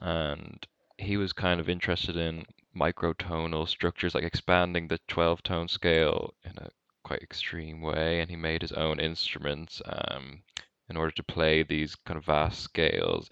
And 0.00 0.66
he 0.96 1.16
was 1.16 1.32
kind 1.32 1.60
of 1.60 1.68
interested 1.68 2.16
in 2.16 2.44
microtonal 2.76 3.68
structures, 3.68 4.14
like 4.14 4.24
expanding 4.24 4.88
the 4.88 4.98
12 5.08 5.42
tone 5.42 5.68
scale 5.68 6.34
in 6.44 6.52
a 6.58 6.70
quite 7.04 7.22
extreme 7.22 7.80
way. 7.80 8.20
And 8.20 8.30
he 8.30 8.36
made 8.36 8.62
his 8.62 8.72
own 8.72 9.00
instruments 9.00 9.82
um, 9.86 10.42
in 10.88 10.96
order 10.96 11.12
to 11.12 11.22
play 11.22 11.62
these 11.62 11.96
kind 12.06 12.18
of 12.18 12.24
vast 12.24 12.60
scales. 12.62 13.30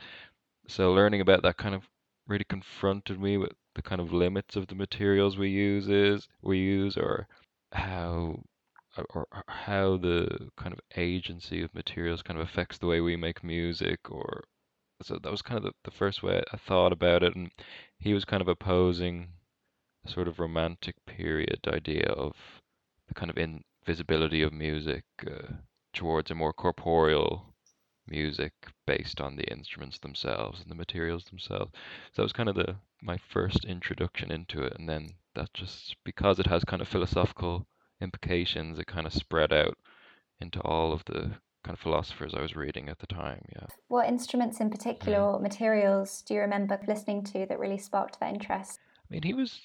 So 0.69 0.93
learning 0.93 1.21
about 1.21 1.43
that 1.43 1.57
kind 1.57 1.75
of 1.75 1.89
really 2.27 2.45
confronted 2.45 3.21
me 3.21 3.37
with 3.37 3.53
the 3.75 3.83
kind 3.83 4.01
of 4.01 4.13
limits 4.13 4.57
of 4.57 4.67
the 4.67 4.75
materials 4.75 5.39
we 5.39 5.49
use 5.51 5.89
is 5.89 6.29
we 6.43 6.59
use 6.59 6.97
or 6.97 7.27
how 7.73 8.43
or 9.11 9.27
how 9.47 9.97
the 9.97 10.51
kind 10.57 10.73
of 10.73 10.81
agency 10.97 11.63
of 11.63 11.75
materials 11.75 12.23
kind 12.23 12.39
of 12.39 12.47
affects 12.47 12.79
the 12.79 12.87
way 12.87 13.01
we 13.01 13.17
make 13.17 13.45
music 13.45 14.11
or 14.11 14.45
so 15.03 15.19
that 15.23 15.31
was 15.31 15.43
kind 15.43 15.59
of 15.59 15.65
the, 15.65 15.73
the 15.85 15.91
first 15.91 16.23
way 16.23 16.43
I 16.53 16.57
thought 16.57 16.93
about 16.93 17.23
it 17.23 17.35
and 17.35 17.51
he 17.99 18.15
was 18.15 18.25
kind 18.25 18.41
of 18.41 18.49
opposing 18.49 19.29
sort 20.07 20.29
of 20.29 20.39
romantic 20.39 20.95
period 21.07 21.61
idea 21.69 22.07
of 22.07 22.35
the 23.09 23.15
kind 23.15 23.31
of 23.31 23.39
invisibility 23.39 24.43
of 24.43 24.53
music 24.53 25.05
uh, 25.27 25.53
towards 25.93 26.31
a 26.31 26.35
more 26.35 26.53
corporeal 26.53 27.55
music 28.11 28.53
based 28.87 29.21
on 29.21 29.37
the 29.37 29.51
instruments 29.51 29.99
themselves 29.99 30.61
and 30.61 30.71
the 30.71 30.75
materials 30.75 31.25
themselves. 31.25 31.73
So 32.13 32.17
that 32.17 32.23
was 32.23 32.33
kind 32.33 32.49
of 32.49 32.55
the 32.55 32.77
my 33.01 33.17
first 33.17 33.65
introduction 33.65 34.33
into 34.33 34.63
it, 34.63 34.75
and 34.79 34.89
then 34.89 35.15
that 35.35 35.53
just 35.55 35.97
because 36.05 36.39
it 36.39 36.47
has 36.47 36.65
kind 36.65 36.83
of 36.83 36.89
philosophical 36.89 37.67
implications, 38.01 38.79
it 38.79 38.87
kind 38.87 39.07
of 39.07 39.13
spread 39.13 39.53
out 39.53 39.77
into 40.41 40.61
all 40.61 40.93
of 40.93 41.05
the 41.05 41.33
kind 41.69 41.77
of 41.77 41.83
philosophers 41.83 42.33
I 42.35 42.41
was 42.41 42.57
reading 42.57 42.89
at 42.89 42.99
the 42.99 43.07
time. 43.07 43.45
Yeah. 43.55 43.67
What 43.89 44.09
instruments 44.09 44.59
in 44.59 44.71
particular 44.71 45.19
or 45.19 45.39
materials 45.39 46.23
do 46.23 46.33
you 46.33 46.41
remember 46.41 46.81
listening 46.89 47.25
to 47.25 47.45
that 47.45 47.59
really 47.59 47.77
sparked 47.77 48.19
that 48.21 48.33
interest? 48.33 48.79
I 48.97 49.07
mean, 49.11 49.23
he 49.23 49.35
was 49.35 49.61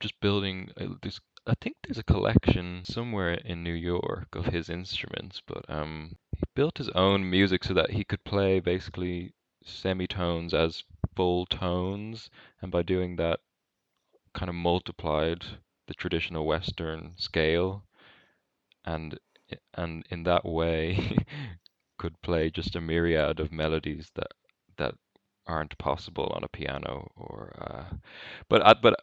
just 0.00 0.18
building 0.20 0.72
uh, 0.76 0.86
this. 1.02 1.20
I 1.46 1.54
think 1.60 1.76
there's 1.84 1.98
a 1.98 2.02
collection 2.02 2.82
somewhere 2.84 3.34
in 3.34 3.62
New 3.62 3.74
York 3.74 4.26
of 4.34 4.46
his 4.46 4.68
instruments, 4.68 5.40
but 5.46 5.64
um, 5.68 6.16
he 6.36 6.42
built 6.56 6.78
his 6.78 6.88
own 6.96 7.30
music 7.30 7.62
so 7.62 7.74
that 7.74 7.92
he 7.92 8.02
could 8.02 8.24
play 8.24 8.58
basically 8.58 9.32
semitones 9.64 10.52
as 10.52 10.82
full 11.14 11.46
tones, 11.46 12.28
and 12.60 12.72
by 12.72 12.82
doing 12.82 13.14
that, 13.16 13.38
kind 14.34 14.48
of 14.48 14.56
multiplied 14.56 15.44
the 15.86 15.94
traditional 15.94 16.44
Western 16.44 17.12
scale, 17.16 17.84
and 18.84 19.20
and 19.74 20.04
in 20.10 20.22
that 20.24 20.44
way 20.44 21.16
could 21.98 22.20
play 22.22 22.50
just 22.50 22.76
a 22.76 22.80
myriad 22.80 23.40
of 23.40 23.52
melodies 23.52 24.10
that 24.14 24.32
that 24.76 24.94
aren't 25.46 25.78
possible 25.78 26.32
on 26.34 26.42
a 26.44 26.48
piano 26.48 27.08
or 27.16 27.52
uh, 27.60 27.96
but 28.48 28.82
but 28.82 28.94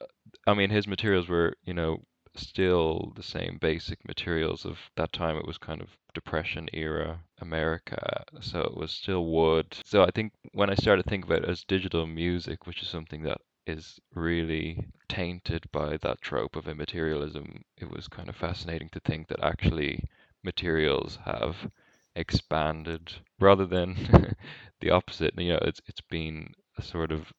I 0.46 0.54
mean 0.54 0.70
his 0.70 0.88
materials 0.88 1.28
were 1.30 1.56
you 1.64 1.74
know 1.74 2.04
still 2.36 3.14
the 3.16 3.24
same 3.24 3.58
basic 3.62 4.06
materials 4.08 4.66
of 4.66 4.78
that 4.96 5.14
time. 5.14 5.38
It 5.38 5.46
was 5.46 5.58
kind 5.58 5.82
of 5.82 5.90
depression 6.14 6.68
era 6.74 7.20
america 7.40 8.24
so 8.40 8.62
it 8.62 8.78
was 8.78 8.92
still 8.92 9.26
wood. 9.26 9.66
So 9.84 10.04
i 10.04 10.12
think 10.12 10.34
when 10.54 10.70
i 10.70 10.76
started 10.76 11.04
to 11.04 11.10
think 11.10 11.26
about 11.26 11.44
it 11.44 11.50
as 11.50 11.64
digital 11.64 12.06
music 12.06 12.68
which 12.68 12.82
is 12.82 12.88
something 12.88 13.24
that 13.24 13.40
is 13.66 14.00
really 14.14 14.86
tainted 15.08 15.66
by 15.72 15.98
that 15.98 16.22
trope 16.22 16.56
of 16.56 16.68
immaterialism 16.68 17.64
it 17.78 17.90
was 17.90 18.08
kind 18.08 18.30
of 18.30 18.36
fascinating 18.36 18.90
to 18.90 19.00
think 19.00 19.28
that 19.28 19.44
actually 19.44 20.04
materials 20.44 21.20
have 21.26 21.72
expanded 22.16 23.14
rather 23.40 23.66
than 23.66 24.36
the 24.82 24.90
opposite 24.92 25.34
you 25.40 25.54
know 25.54 25.60
it's 25.64 25.82
it's 25.88 26.02
been 26.02 26.54
a 26.78 26.82
sort 26.82 27.12
of 27.12 27.34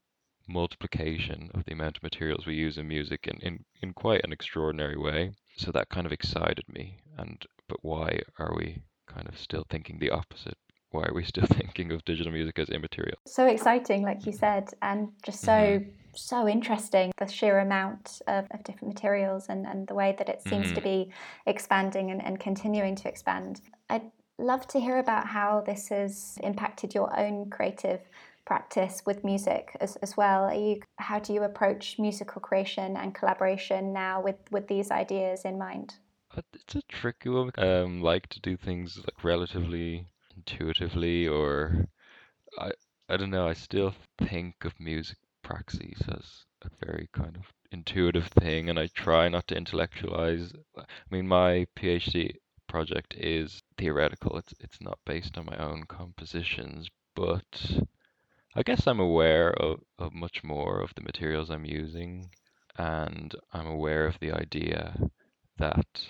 multiplication 0.49 1.51
of 1.55 1.65
the 1.65 1.73
amount 1.73 1.97
of 1.97 2.03
materials 2.03 2.47
we 2.47 2.55
use 2.55 2.77
in 2.79 2.87
music 2.89 3.27
in, 3.27 3.39
in, 3.39 3.65
in 3.81 3.93
quite 3.93 4.23
an 4.25 4.33
extraordinary 4.33 4.97
way. 4.97 5.33
So 5.57 5.71
that 5.73 5.89
kind 5.89 6.07
of 6.07 6.13
excited 6.13 6.65
me. 6.69 6.99
And 7.17 7.45
but 7.69 7.79
why 7.83 8.21
are 8.39 8.55
we 8.55 8.83
kind 9.07 9.29
of 9.29 9.39
still 9.39 9.65
thinking 9.69 9.99
the 9.99 10.11
opposite? 10.11 10.59
Why 10.95 11.07
are 11.09 11.13
we 11.13 11.25
still 11.25 11.47
thinking 11.61 11.91
of 11.91 12.05
digital 12.05 12.33
music 12.33 12.57
as 12.61 12.69
immaterial? 12.69 13.19
So 13.27 13.47
exciting, 13.47 14.03
like 14.03 14.27
you 14.27 14.33
said, 14.33 14.71
and 14.81 15.09
just 15.25 15.41
so 15.41 15.53
mm-hmm. 15.53 15.91
so 16.15 16.47
interesting. 16.49 17.13
The 17.19 17.27
sheer 17.27 17.59
amount 17.59 18.23
of, 18.29 18.47
of 18.53 18.63
different 18.63 18.95
materials 18.95 19.47
and, 19.49 19.67
and 19.67 19.89
the 19.89 19.95
way 19.95 20.15
that 20.19 20.29
it 20.29 20.41
seems 20.43 20.67
mm-hmm. 20.67 20.77
to 20.77 20.81
be 20.81 21.11
expanding 21.47 22.13
and, 22.13 22.25
and 22.25 22.39
continuing 22.39 22.95
to 22.95 23.09
expand. 23.09 23.61
I'd 23.91 24.09
love 24.39 24.69
to 24.69 24.79
hear 24.79 24.99
about 24.99 25.27
how 25.27 25.65
this 25.67 25.89
has 25.89 26.39
impacted 26.45 26.95
your 26.95 27.19
own 27.19 27.51
creative 27.51 28.01
practice 28.45 29.03
with 29.05 29.25
music 29.25 29.77
as, 29.81 29.97
as 29.97 30.17
well. 30.17 30.45
Are 30.45 30.55
you, 30.55 30.81
how 30.99 31.19
do 31.19 31.33
you 31.33 31.43
approach 31.43 31.99
musical 31.99 32.41
creation 32.41 32.97
and 32.97 33.13
collaboration 33.13 33.93
now 33.93 34.21
with, 34.21 34.37
with 34.53 34.69
these 34.69 34.93
ideas 34.93 35.45
in 35.45 35.59
mind? 35.59 35.97
Uh, 36.37 36.43
it's 36.53 36.77
a 36.77 36.83
tricky 36.89 37.31
one. 37.31 37.51
Um, 37.59 38.01
like 38.01 38.29
to 38.29 38.41
do 38.41 38.57
things 38.57 38.99
like 38.99 39.25
relatively 39.25 40.07
intuitively, 40.47 41.27
or 41.29 41.87
I 42.59 42.73
I 43.09 43.17
don't 43.17 43.31
know. 43.31 43.49
I 43.49 43.55
still 43.55 43.95
think 44.19 44.65
of 44.65 44.79
music 44.81 45.19
praxis 45.43 46.01
as 46.09 46.45
a 46.63 46.71
very 46.85 47.09
kind 47.13 47.37
of 47.37 47.45
intuitive 47.71 48.27
thing, 48.29 48.69
and 48.71 48.79
I 48.79 48.89
try 48.89 49.29
not 49.29 49.47
to 49.49 49.57
intellectualize. 49.57 50.53
I 50.77 50.85
mean, 51.11 51.29
my 51.29 51.67
PhD 51.77 52.37
project 52.69 53.15
is 53.15 53.63
theoretical. 53.79 54.39
It's 54.39 54.55
it's 54.61 54.81
not 54.81 54.99
based 55.07 55.39
on 55.39 55.47
my 55.47 55.57
own 55.57 55.85
compositions, 55.85 56.89
but 57.15 57.81
I 58.55 58.63
guess 58.63 58.87
I'm 58.87 59.01
aware 59.01 59.53
of, 59.53 59.81
of 59.99 60.13
much 60.15 60.45
more 60.45 60.81
of 60.81 60.95
the 60.95 61.03
materials 61.03 61.51
I'm 61.51 61.65
using, 61.65 62.31
and 62.77 63.35
I'm 63.53 63.67
aware 63.67 64.07
of 64.07 64.19
the 64.21 64.33
idea 64.33 64.97
that 65.59 66.07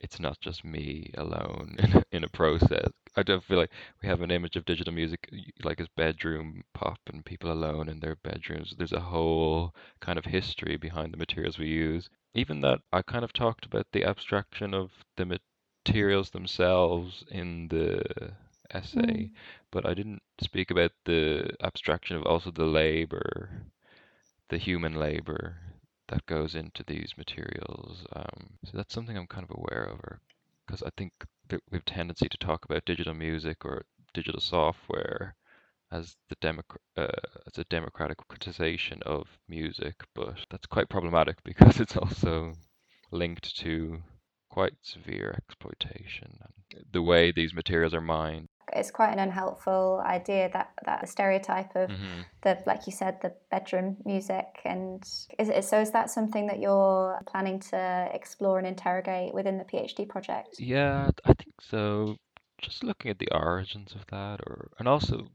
it's 0.00 0.20
not 0.20 0.40
just 0.40 0.64
me 0.64 1.10
alone 1.16 1.76
in 1.80 2.02
in 2.12 2.24
a 2.24 2.28
process. 2.28 2.90
I 3.16 3.22
don't 3.22 3.42
feel 3.42 3.56
like 3.56 3.70
we 4.02 4.08
have 4.08 4.20
an 4.20 4.30
image 4.30 4.56
of 4.56 4.66
digital 4.66 4.92
music 4.92 5.30
like 5.64 5.80
as 5.80 5.88
bedroom 5.96 6.64
pop 6.74 6.98
and 7.10 7.24
people 7.24 7.50
alone 7.50 7.88
in 7.88 8.00
their 8.00 8.16
bedrooms. 8.16 8.74
There's 8.76 8.92
a 8.92 9.00
whole 9.00 9.74
kind 10.00 10.18
of 10.18 10.26
history 10.26 10.76
behind 10.76 11.12
the 11.12 11.18
materials 11.18 11.58
we 11.58 11.68
use. 11.68 12.10
Even 12.34 12.60
that 12.60 12.80
I 12.92 13.02
kind 13.02 13.24
of 13.24 13.32
talked 13.32 13.64
about 13.64 13.86
the 13.92 14.04
abstraction 14.04 14.74
of 14.74 14.90
the 15.16 15.40
materials 15.86 16.30
themselves 16.30 17.24
in 17.30 17.68
the 17.68 18.34
essay, 18.70 19.00
mm. 19.00 19.30
but 19.70 19.86
I 19.86 19.94
didn't 19.94 20.22
speak 20.40 20.70
about 20.70 20.92
the 21.04 21.54
abstraction 21.62 22.16
of 22.16 22.24
also 22.24 22.50
the 22.50 22.64
labor, 22.64 23.48
the 24.48 24.58
human 24.58 24.94
labor 24.94 25.56
that 26.08 26.26
goes 26.26 26.54
into 26.54 26.84
these 26.86 27.14
materials. 27.16 28.04
Um, 28.12 28.58
so 28.64 28.76
that's 28.76 28.92
something 28.92 29.16
I'm 29.16 29.26
kind 29.26 29.46
of 29.48 29.56
aware 29.56 29.84
of, 29.84 30.18
because 30.66 30.82
I 30.82 30.90
think 30.96 31.12
we 31.50 31.58
have 31.72 31.84
tendency 31.84 32.28
to 32.28 32.38
talk 32.38 32.64
about 32.64 32.84
digital 32.84 33.14
music 33.14 33.64
or 33.64 33.84
digital 34.14 34.40
software 34.40 35.34
as 35.92 36.16
the 36.28 36.36
democ- 36.36 36.78
uh, 36.96 37.08
as 37.46 37.58
a 37.58 37.64
democratization 37.64 39.02
of 39.04 39.26
music, 39.48 39.94
but 40.14 40.38
that's 40.50 40.66
quite 40.66 40.88
problematic 40.88 41.36
because 41.44 41.80
it's 41.80 41.96
also 41.96 42.54
linked 43.12 43.56
to 43.58 44.02
quite 44.56 44.74
severe 44.80 45.34
exploitation. 45.36 46.38
The 46.90 47.02
way 47.02 47.30
these 47.30 47.52
materials 47.52 47.92
are 47.92 48.00
mined 48.00 48.48
it's 48.72 48.90
quite 48.90 49.12
an 49.12 49.18
unhelpful 49.18 50.02
idea 50.04 50.50
that 50.52 50.72
that 50.84 51.08
stereotype 51.08 51.74
of 51.76 51.88
mm-hmm. 51.88 52.22
the 52.42 52.58
like 52.66 52.86
you 52.86 52.92
said 52.92 53.20
the 53.22 53.32
bedroom 53.50 53.96
music 54.04 54.46
and 54.64 55.02
is 55.38 55.48
it, 55.48 55.64
so 55.64 55.80
is 55.80 55.92
that 55.92 56.10
something 56.10 56.46
that 56.48 56.58
you're 56.58 57.20
planning 57.26 57.60
to 57.60 58.08
explore 58.12 58.58
and 58.58 58.66
interrogate 58.66 59.32
within 59.32 59.58
the 59.58 59.64
PhD 59.64 60.08
project? 60.08 60.56
Yeah, 60.58 61.10
I 61.24 61.34
think 61.34 61.54
so. 61.60 62.16
Just 62.60 62.82
looking 62.82 63.10
at 63.10 63.18
the 63.18 63.28
origins 63.32 63.94
of 63.94 64.06
that, 64.10 64.40
or 64.46 64.70
and 64.78 64.88
also, 64.88 65.28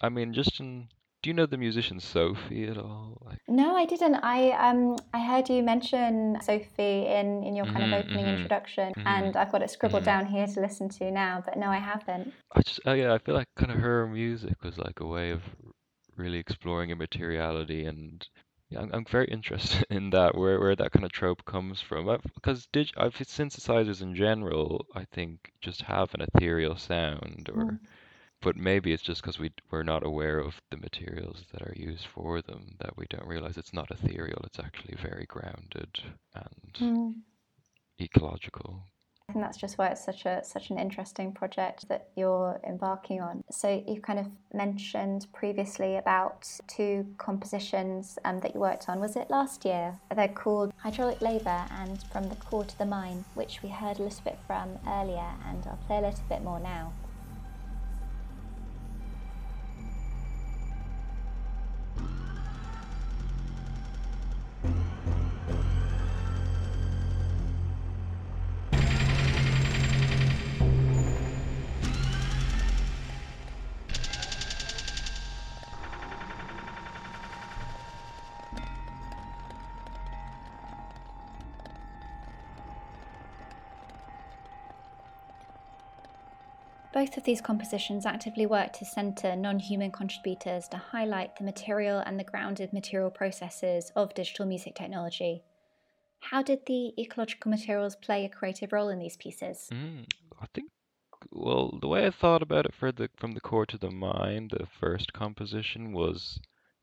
I 0.00 0.08
mean, 0.08 0.32
just 0.32 0.60
in 0.60 0.88
do 1.22 1.30
you 1.30 1.34
know 1.34 1.46
the 1.46 1.56
musician 1.58 2.00
Sophie 2.00 2.66
at 2.68 2.78
all? 2.78 3.18
Like, 3.24 3.40
No, 3.48 3.76
I 3.76 3.84
didn't. 3.84 4.14
I 4.16 4.52
um 4.52 4.96
I 5.12 5.20
heard 5.24 5.50
you 5.50 5.62
mention 5.62 6.40
Sophie 6.40 7.06
in 7.06 7.42
in 7.42 7.54
your 7.56 7.66
kind 7.66 7.82
Mhm, 7.82 7.92
of 7.92 7.92
opening 7.92 8.28
mhm, 8.28 8.28
introduction, 8.28 8.94
mhm, 8.96 9.04
and 9.04 9.36
I've 9.36 9.52
got 9.52 9.62
it 9.62 9.70
scribbled 9.70 10.04
mhm. 10.04 10.04
down 10.04 10.26
here 10.26 10.46
to 10.46 10.60
listen 10.60 10.88
to 10.90 11.10
now. 11.10 11.42
But 11.44 11.58
no, 11.58 11.66
I 11.68 11.78
haven't. 11.78 12.34
I 12.54 12.62
just, 12.62 12.78
oh 12.86 12.92
yeah, 12.92 13.12
I 13.12 13.18
feel 13.18 13.34
like 13.34 13.48
kind 13.56 13.72
of 13.72 13.78
her 13.78 14.06
music 14.06 14.62
was 14.62 14.78
like 14.78 15.00
a 15.00 15.06
way 15.06 15.30
of 15.30 15.42
really 16.16 16.38
exploring 16.38 16.90
immateriality, 16.90 17.84
and 17.84 18.28
yeah, 18.68 18.80
I'm, 18.82 18.92
I'm 18.92 19.04
very 19.04 19.26
interested 19.32 19.84
in 19.90 20.10
that, 20.10 20.36
where 20.36 20.60
where 20.60 20.76
that 20.76 20.92
kind 20.92 21.04
of 21.04 21.10
trope 21.10 21.44
comes 21.44 21.80
from. 21.80 22.08
I've, 22.08 22.22
because 22.34 22.66
dig, 22.72 22.90
I've 22.96 23.14
synthesizers 23.14 24.00
in 24.00 24.14
general, 24.14 24.86
I 24.94 25.06
think, 25.06 25.52
just 25.60 25.82
have 25.82 26.14
an 26.14 26.20
ethereal 26.22 26.76
sound, 26.76 27.48
or 27.52 27.66
Mm. 27.66 27.99
But 28.42 28.56
maybe 28.56 28.92
it's 28.92 29.02
just 29.02 29.22
because 29.22 29.38
we 29.38 29.50
we're 29.70 29.82
not 29.82 30.04
aware 30.04 30.38
of 30.38 30.60
the 30.70 30.76
materials 30.76 31.44
that 31.52 31.62
are 31.62 31.74
used 31.76 32.06
for 32.06 32.40
them 32.42 32.76
that 32.80 32.96
we 32.96 33.06
don't 33.08 33.26
realize 33.26 33.56
it's 33.56 33.72
not 33.74 33.90
ethereal. 33.90 34.42
It's 34.44 34.58
actually 34.58 34.96
very 35.00 35.26
grounded 35.26 36.00
and 36.34 36.72
Mm. 36.80 37.14
ecological. 38.00 38.82
I 39.28 39.32
think 39.32 39.44
that's 39.44 39.58
just 39.58 39.78
why 39.78 39.86
it's 39.88 40.04
such 40.04 40.26
a 40.26 40.42
such 40.42 40.70
an 40.70 40.78
interesting 40.78 41.30
project 41.32 41.86
that 41.88 42.08
you're 42.16 42.60
embarking 42.66 43.20
on. 43.20 43.44
So 43.50 43.84
you've 43.86 44.02
kind 44.02 44.18
of 44.18 44.26
mentioned 44.52 45.28
previously 45.32 45.96
about 45.96 46.48
two 46.66 47.06
compositions 47.18 48.18
um, 48.24 48.40
that 48.40 48.54
you 48.54 48.60
worked 48.60 48.88
on. 48.88 48.98
Was 48.98 49.14
it 49.14 49.30
last 49.30 49.64
year? 49.64 50.00
They're 50.16 50.26
called 50.26 50.72
Hydraulic 50.78 51.20
Labour 51.20 51.64
and 51.70 52.02
From 52.10 52.28
the 52.28 52.34
Core 52.36 52.64
to 52.64 52.78
the 52.78 52.86
Mine, 52.86 53.24
which 53.34 53.62
we 53.62 53.68
heard 53.68 54.00
a 54.00 54.02
little 54.02 54.24
bit 54.24 54.38
from 54.48 54.78
earlier, 54.88 55.30
and 55.46 55.64
I'll 55.64 55.78
play 55.86 55.98
a 55.98 56.00
little 56.00 56.24
bit 56.28 56.42
more 56.42 56.58
now. 56.58 56.92
Both 87.00 87.16
of 87.16 87.24
these 87.24 87.40
compositions 87.40 88.04
actively 88.04 88.44
work 88.44 88.74
to 88.74 88.84
centre 88.84 89.34
non 89.34 89.58
human 89.58 89.90
contributors 89.90 90.68
to 90.68 90.76
highlight 90.76 91.34
the 91.34 91.44
material 91.44 91.98
and 91.98 92.20
the 92.20 92.24
grounded 92.24 92.74
material 92.74 93.10
processes 93.10 93.90
of 93.96 94.12
digital 94.12 94.44
music 94.44 94.74
technology. 94.74 95.42
How 96.18 96.42
did 96.42 96.66
the 96.66 96.92
ecological 97.00 97.50
materials 97.50 97.96
play 97.96 98.26
a 98.26 98.28
creative 98.28 98.70
role 98.70 98.90
in 98.90 98.98
these 98.98 99.16
pieces? 99.16 99.70
Mm, 99.72 100.12
I 100.42 100.46
think, 100.52 100.68
well, 101.30 101.78
the 101.80 101.88
way 101.88 102.04
I 102.04 102.10
thought 102.10 102.42
about 102.42 102.66
it 102.66 102.74
for 102.74 102.92
the 102.92 103.08
from 103.16 103.32
the 103.32 103.40
core 103.40 103.64
to 103.64 103.78
the 103.78 103.90
mine, 103.90 104.48
the 104.50 104.66
first 104.66 105.14
composition 105.14 105.94
was 105.94 106.38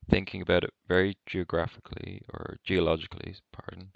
thinking 0.09 0.41
about 0.41 0.63
it 0.63 0.73
very 0.87 1.17
geographically 1.27 2.23
or 2.33 2.57
geologically, 2.63 3.35
pardon, 3.51 3.91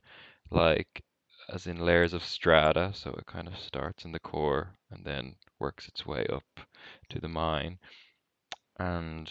like 0.51 1.03
as 1.51 1.67
in 1.67 1.85
layers 1.85 2.13
of 2.13 2.23
strata. 2.23 2.91
So 2.93 3.11
it 3.11 3.25
kind 3.25 3.47
of 3.47 3.57
starts 3.57 4.05
in 4.05 4.13
the 4.13 4.19
core 4.19 4.75
and 4.89 5.03
then 5.03 5.35
works 5.59 5.87
its 5.87 6.05
way 6.05 6.25
up 6.31 6.61
to 7.09 7.19
the 7.19 7.27
mine. 7.27 7.77
And 8.79 9.29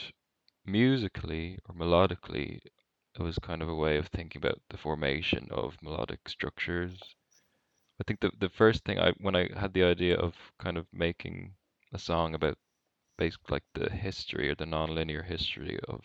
musically 0.65 1.59
or 1.69 1.75
melodically, 1.75 2.61
it 3.15 3.23
was 3.23 3.39
kind 3.39 3.63
of 3.63 3.69
a 3.69 3.75
way 3.75 3.97
of 3.97 4.09
thinking 4.09 4.41
about 4.41 4.61
the 4.69 4.77
formation 4.77 5.49
of 5.51 5.83
melodic 5.83 6.29
structures. 6.29 7.01
I 8.01 8.05
think 8.07 8.21
the 8.21 8.31
the 8.39 8.49
first 8.49 8.85
thing 8.85 8.99
I 8.99 9.13
when 9.21 9.37
I 9.37 9.49
had 9.59 9.73
the 9.75 9.85
idea 9.85 10.17
of 10.17 10.35
kind 10.59 10.79
of 10.79 10.87
making 10.93 11.55
a 11.93 11.99
song 11.99 12.35
about 12.35 12.59
basically 13.19 13.57
like 13.57 13.65
the 13.75 13.91
history 13.91 14.49
or 14.49 14.55
the 14.55 14.65
nonlinear 14.65 15.25
history 15.25 15.79
of 15.89 16.05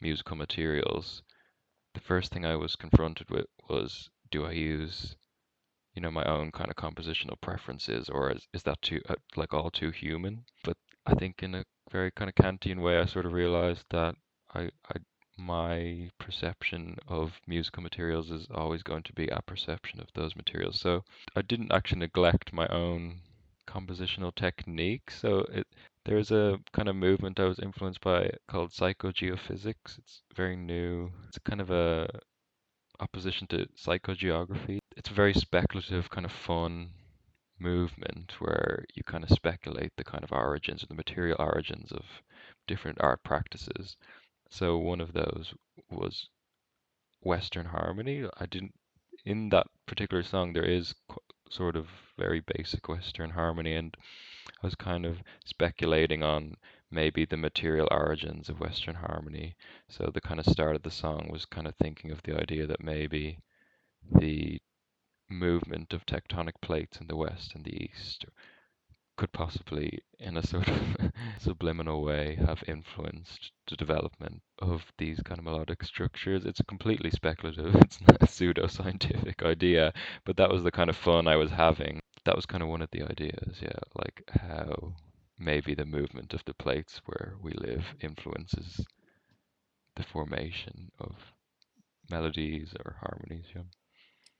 musical 0.00 0.36
materials, 0.36 1.22
the 1.94 2.00
first 2.00 2.32
thing 2.32 2.44
I 2.44 2.56
was 2.56 2.76
confronted 2.76 3.30
with 3.30 3.46
was 3.68 4.10
do 4.30 4.44
I 4.46 4.52
use 4.52 5.16
you 5.94 6.02
know 6.02 6.10
my 6.10 6.24
own 6.24 6.52
kind 6.52 6.70
of 6.70 6.76
compositional 6.76 7.40
preferences 7.40 8.08
or 8.08 8.30
is, 8.30 8.46
is 8.52 8.62
that 8.64 8.80
too 8.82 9.00
uh, 9.08 9.14
like 9.36 9.54
all 9.54 9.70
too 9.70 9.90
human? 9.90 10.44
But 10.64 10.76
I 11.06 11.14
think 11.14 11.42
in 11.42 11.54
a 11.54 11.64
very 11.90 12.10
kind 12.10 12.28
of 12.28 12.34
Kantian 12.34 12.80
way, 12.80 12.98
I 12.98 13.06
sort 13.06 13.26
of 13.26 13.32
realized 13.32 13.84
that 13.90 14.14
I, 14.54 14.70
I 14.88 14.96
my 15.38 16.10
perception 16.18 16.96
of 17.08 17.32
musical 17.46 17.82
materials 17.82 18.30
is 18.30 18.46
always 18.50 18.82
going 18.82 19.02
to 19.04 19.12
be 19.12 19.28
a 19.28 19.42
perception 19.42 20.00
of 20.00 20.08
those 20.14 20.34
materials. 20.34 20.80
So 20.80 21.04
I 21.34 21.42
didn't 21.42 21.72
actually 21.72 22.00
neglect 22.00 22.52
my 22.52 22.66
own 22.68 23.20
compositional 23.66 24.34
technique. 24.34 25.10
So 25.10 25.40
it 25.52 25.66
there's 26.04 26.30
a 26.30 26.58
kind 26.72 26.88
of 26.88 26.96
movement 26.96 27.40
I 27.40 27.44
was 27.44 27.58
influenced 27.58 28.00
by 28.00 28.30
called 28.48 28.70
psychogeophysics. 28.70 29.98
It's 29.98 30.22
very 30.34 30.56
new. 30.56 31.10
It's 31.28 31.38
kind 31.38 31.60
of 31.60 31.70
a 31.70 32.08
opposition 33.00 33.46
to 33.48 33.66
psychogeography. 33.76 34.78
It's 34.96 35.10
a 35.10 35.14
very 35.14 35.34
speculative, 35.34 36.10
kind 36.10 36.24
of 36.24 36.32
fun 36.32 36.90
movement 37.58 38.34
where 38.38 38.84
you 38.94 39.02
kind 39.02 39.24
of 39.24 39.30
speculate 39.30 39.92
the 39.96 40.04
kind 40.04 40.22
of 40.22 40.32
origins 40.32 40.82
or 40.82 40.86
the 40.86 40.94
material 40.94 41.36
origins 41.38 41.92
of 41.92 42.04
different 42.66 42.98
art 43.00 43.22
practices. 43.22 43.96
So 44.50 44.78
one 44.78 45.00
of 45.00 45.12
those 45.12 45.54
was 45.90 46.28
Western 47.22 47.66
harmony. 47.66 48.24
I 48.38 48.46
didn't 48.46 48.74
in 49.24 49.48
that 49.48 49.66
particular 49.86 50.22
song 50.22 50.52
there 50.52 50.64
is 50.64 50.94
qu- 51.08 51.18
sort 51.50 51.76
of 51.76 51.88
very 52.16 52.40
basic 52.40 52.88
Western 52.88 53.30
harmony, 53.30 53.74
and 53.74 53.96
I 54.62 54.66
was 54.66 54.74
kind 54.74 55.04
of 55.04 55.18
speculating 55.44 56.22
on 56.22 56.56
maybe 56.96 57.26
the 57.26 57.36
material 57.36 57.86
origins 57.90 58.48
of 58.48 58.58
Western 58.58 58.94
harmony. 58.94 59.54
So 59.86 60.10
the 60.12 60.20
kind 60.22 60.40
of 60.40 60.46
start 60.46 60.76
of 60.76 60.82
the 60.82 60.90
song 60.90 61.28
was 61.30 61.44
kind 61.44 61.66
of 61.66 61.74
thinking 61.76 62.10
of 62.10 62.22
the 62.22 62.40
idea 62.40 62.66
that 62.66 62.82
maybe 62.82 63.38
the 64.10 64.58
movement 65.28 65.92
of 65.92 66.06
tectonic 66.06 66.54
plates 66.62 66.98
in 66.98 67.06
the 67.06 67.16
West 67.16 67.54
and 67.54 67.64
the 67.64 67.76
East 67.84 68.24
could 69.18 69.32
possibly, 69.32 69.98
in 70.18 70.38
a 70.38 70.46
sort 70.46 70.68
of 70.68 70.78
subliminal 71.38 72.02
way, 72.02 72.36
have 72.46 72.62
influenced 72.66 73.52
the 73.68 73.76
development 73.76 74.40
of 74.58 74.92
these 74.96 75.20
kind 75.22 75.38
of 75.38 75.44
melodic 75.44 75.82
structures. 75.82 76.46
It's 76.46 76.62
completely 76.66 77.10
speculative, 77.10 77.74
it's 77.84 78.00
not 78.00 78.22
a 78.22 78.26
pseudo-scientific 78.26 79.42
idea, 79.42 79.92
but 80.24 80.36
that 80.38 80.50
was 80.50 80.62
the 80.62 80.70
kind 80.70 80.90
of 80.90 80.96
fun 80.96 81.28
I 81.28 81.36
was 81.36 81.50
having. 81.50 82.00
That 82.24 82.36
was 82.36 82.46
kind 82.46 82.62
of 82.62 82.68
one 82.70 82.82
of 82.82 82.90
the 82.90 83.02
ideas, 83.02 83.58
yeah, 83.60 83.80
like 83.98 84.22
how 84.30 84.94
maybe 85.38 85.74
the 85.74 85.84
movement 85.86 86.34
of 86.34 86.44
the 86.46 86.54
plates 86.54 87.00
where 87.06 87.36
we 87.42 87.52
live 87.52 87.94
influences 88.00 88.86
the 89.96 90.02
formation 90.04 90.92
of 90.98 91.32
melodies 92.10 92.74
or 92.84 92.98
harmonies, 93.00 93.46
yeah. 93.54 93.64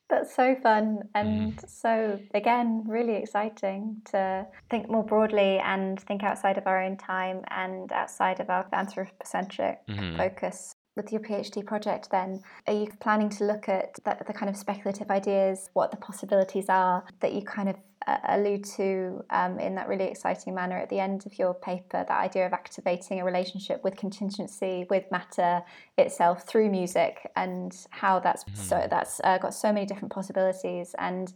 That's 0.08 0.32
so 0.34 0.54
fun 0.54 1.10
Mm. 1.22 1.56
and 1.56 1.60
so, 1.68 2.20
again, 2.32 2.84
really 2.86 3.14
exciting 3.16 4.02
to 4.06 4.46
think 4.70 4.88
more 4.88 5.02
broadly 5.04 5.58
and 5.58 5.98
think 6.00 6.22
outside 6.22 6.58
of 6.58 6.66
our 6.68 6.80
own 6.80 6.96
time 6.96 7.44
and 7.48 7.90
outside 7.92 8.38
of 8.38 8.48
our 8.48 8.68
anthropocentric 8.72 9.80
Mhm. 9.88 10.16
focus. 10.16 10.75
With 10.96 11.12
your 11.12 11.20
PhD 11.20 11.62
project, 11.62 12.10
then, 12.10 12.40
are 12.66 12.72
you 12.72 12.88
planning 13.00 13.28
to 13.28 13.44
look 13.44 13.68
at 13.68 13.96
the, 14.02 14.16
the 14.26 14.32
kind 14.32 14.48
of 14.48 14.56
speculative 14.56 15.10
ideas, 15.10 15.68
what 15.74 15.90
the 15.90 15.98
possibilities 15.98 16.70
are 16.70 17.04
that 17.20 17.34
you 17.34 17.42
kind 17.42 17.68
of 17.68 17.76
uh, 18.06 18.16
allude 18.28 18.64
to 18.76 19.22
um, 19.28 19.58
in 19.58 19.74
that 19.74 19.88
really 19.88 20.06
exciting 20.06 20.54
manner 20.54 20.78
at 20.78 20.88
the 20.88 20.98
end 20.98 21.26
of 21.26 21.38
your 21.38 21.52
paper? 21.52 22.02
That 22.08 22.18
idea 22.18 22.46
of 22.46 22.54
activating 22.54 23.20
a 23.20 23.26
relationship 23.26 23.84
with 23.84 23.94
contingency, 23.98 24.86
with 24.88 25.04
matter 25.10 25.60
itself 25.98 26.48
through 26.48 26.70
music, 26.70 27.30
and 27.36 27.76
how 27.90 28.18
that's 28.18 28.46
so 28.54 28.86
that's 28.88 29.20
uh, 29.22 29.36
got 29.36 29.52
so 29.52 29.74
many 29.74 29.84
different 29.84 30.12
possibilities. 30.12 30.94
And 30.98 31.30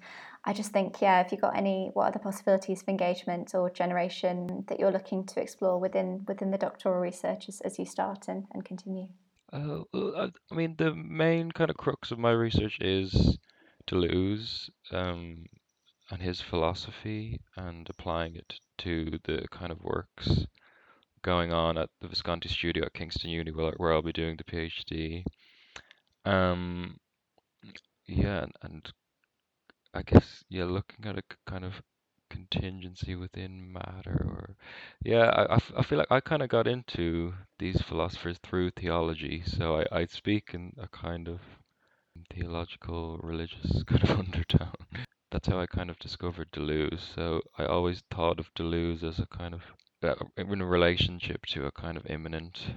I 0.46 0.54
just 0.54 0.72
think, 0.72 1.02
yeah, 1.02 1.20
if 1.20 1.32
you've 1.32 1.42
got 1.42 1.54
any, 1.54 1.90
what 1.92 2.04
are 2.04 2.12
the 2.12 2.18
possibilities 2.18 2.80
for 2.80 2.92
engagement 2.92 3.54
or 3.54 3.68
generation 3.68 4.64
that 4.68 4.80
you're 4.80 4.90
looking 4.90 5.26
to 5.26 5.40
explore 5.42 5.78
within 5.78 6.24
within 6.26 6.50
the 6.50 6.56
doctoral 6.56 6.98
research 6.98 7.50
as, 7.50 7.60
as 7.60 7.78
you 7.78 7.84
start 7.84 8.26
and, 8.26 8.46
and 8.54 8.64
continue? 8.64 9.08
Uh, 9.52 9.82
I 10.50 10.54
mean, 10.54 10.76
the 10.78 10.94
main 10.94 11.50
kind 11.50 11.70
of 11.70 11.76
crux 11.76 12.10
of 12.10 12.18
my 12.18 12.30
research 12.30 12.78
is 12.80 13.38
Deleuze 13.86 14.70
um, 14.92 15.46
and 16.10 16.22
his 16.22 16.40
philosophy 16.40 17.40
and 17.56 17.88
applying 17.90 18.36
it 18.36 18.60
to 18.78 19.18
the 19.24 19.46
kind 19.50 19.72
of 19.72 19.82
works 19.82 20.46
going 21.22 21.52
on 21.52 21.76
at 21.76 21.90
the 22.00 22.08
Visconti 22.08 22.48
studio 22.48 22.86
at 22.86 22.94
Kingston 22.94 23.30
Uni, 23.30 23.50
where, 23.50 23.74
where 23.76 23.92
I'll 23.92 24.02
be 24.02 24.12
doing 24.12 24.36
the 24.36 24.44
PhD. 24.44 25.24
Um, 26.24 26.98
yeah, 28.06 28.42
and, 28.42 28.52
and 28.62 28.92
I 29.94 30.02
guess, 30.02 30.44
yeah, 30.48 30.64
looking 30.64 31.04
at 31.06 31.18
a 31.18 31.22
kind 31.46 31.64
of 31.64 31.82
contingency 32.30 33.14
within 33.16 33.72
matter 33.72 34.24
or 34.26 34.56
yeah 35.04 35.26
I, 35.30 35.42
I 35.44 35.54
f- 35.56 35.72
I 35.76 35.82
feel 35.82 35.98
like 35.98 36.10
i 36.10 36.20
kind 36.20 36.42
of 36.42 36.48
got 36.48 36.66
into 36.66 37.34
these 37.58 37.82
philosophers 37.82 38.38
through 38.42 38.70
theology 38.70 39.42
so 39.44 39.80
I, 39.80 40.00
I 40.00 40.06
speak 40.06 40.50
in 40.54 40.72
a 40.78 40.88
kind 40.88 41.28
of 41.28 41.40
theological 42.32 43.18
religious 43.22 43.82
kind 43.86 44.02
of 44.02 44.18
undertone 44.18 44.72
that's 45.30 45.48
how 45.48 45.58
i 45.60 45.66
kind 45.66 45.90
of 45.90 45.98
discovered 45.98 46.50
deleuze 46.52 47.00
so 47.14 47.40
i 47.58 47.64
always 47.64 48.02
thought 48.10 48.38
of 48.40 48.52
deleuze 48.54 49.02
as 49.04 49.18
a 49.18 49.26
kind 49.26 49.54
of 49.54 49.62
uh, 50.02 50.14
in 50.36 50.60
a 50.60 50.66
relationship 50.66 51.46
to 51.46 51.66
a 51.66 51.72
kind 51.72 51.96
of 51.96 52.06
immanent 52.06 52.74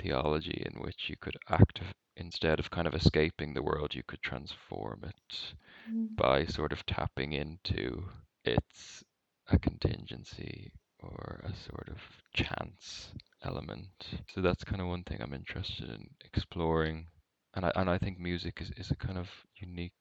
theology 0.00 0.62
in 0.66 0.80
which 0.82 1.08
you 1.08 1.16
could 1.20 1.36
act 1.48 1.80
instead 2.16 2.58
of 2.58 2.70
kind 2.70 2.86
of 2.86 2.94
escaping 2.94 3.54
the 3.54 3.62
world 3.62 3.94
you 3.94 4.02
could 4.06 4.22
transform 4.22 5.02
it 5.04 5.54
Mm. 5.88 6.16
by 6.16 6.44
sort 6.44 6.72
of 6.72 6.84
tapping 6.86 7.32
into 7.32 8.04
its 8.46 9.04
a 9.48 9.58
contingency 9.58 10.72
or 11.00 11.40
a 11.44 11.54
sort 11.54 11.88
of 11.88 11.98
chance 12.34 13.12
element. 13.42 14.20
So 14.34 14.40
that's 14.40 14.64
kind 14.64 14.80
of 14.80 14.88
one 14.88 15.04
thing 15.04 15.18
I'm 15.20 15.34
interested 15.34 15.88
in 15.88 16.08
exploring. 16.24 17.08
And 17.54 17.64
I 17.64 17.72
and 17.76 17.88
I 17.90 17.98
think 17.98 18.18
music 18.18 18.60
is, 18.60 18.70
is 18.76 18.90
a 18.90 18.96
kind 18.96 19.18
of 19.18 19.28
unique 19.56 19.92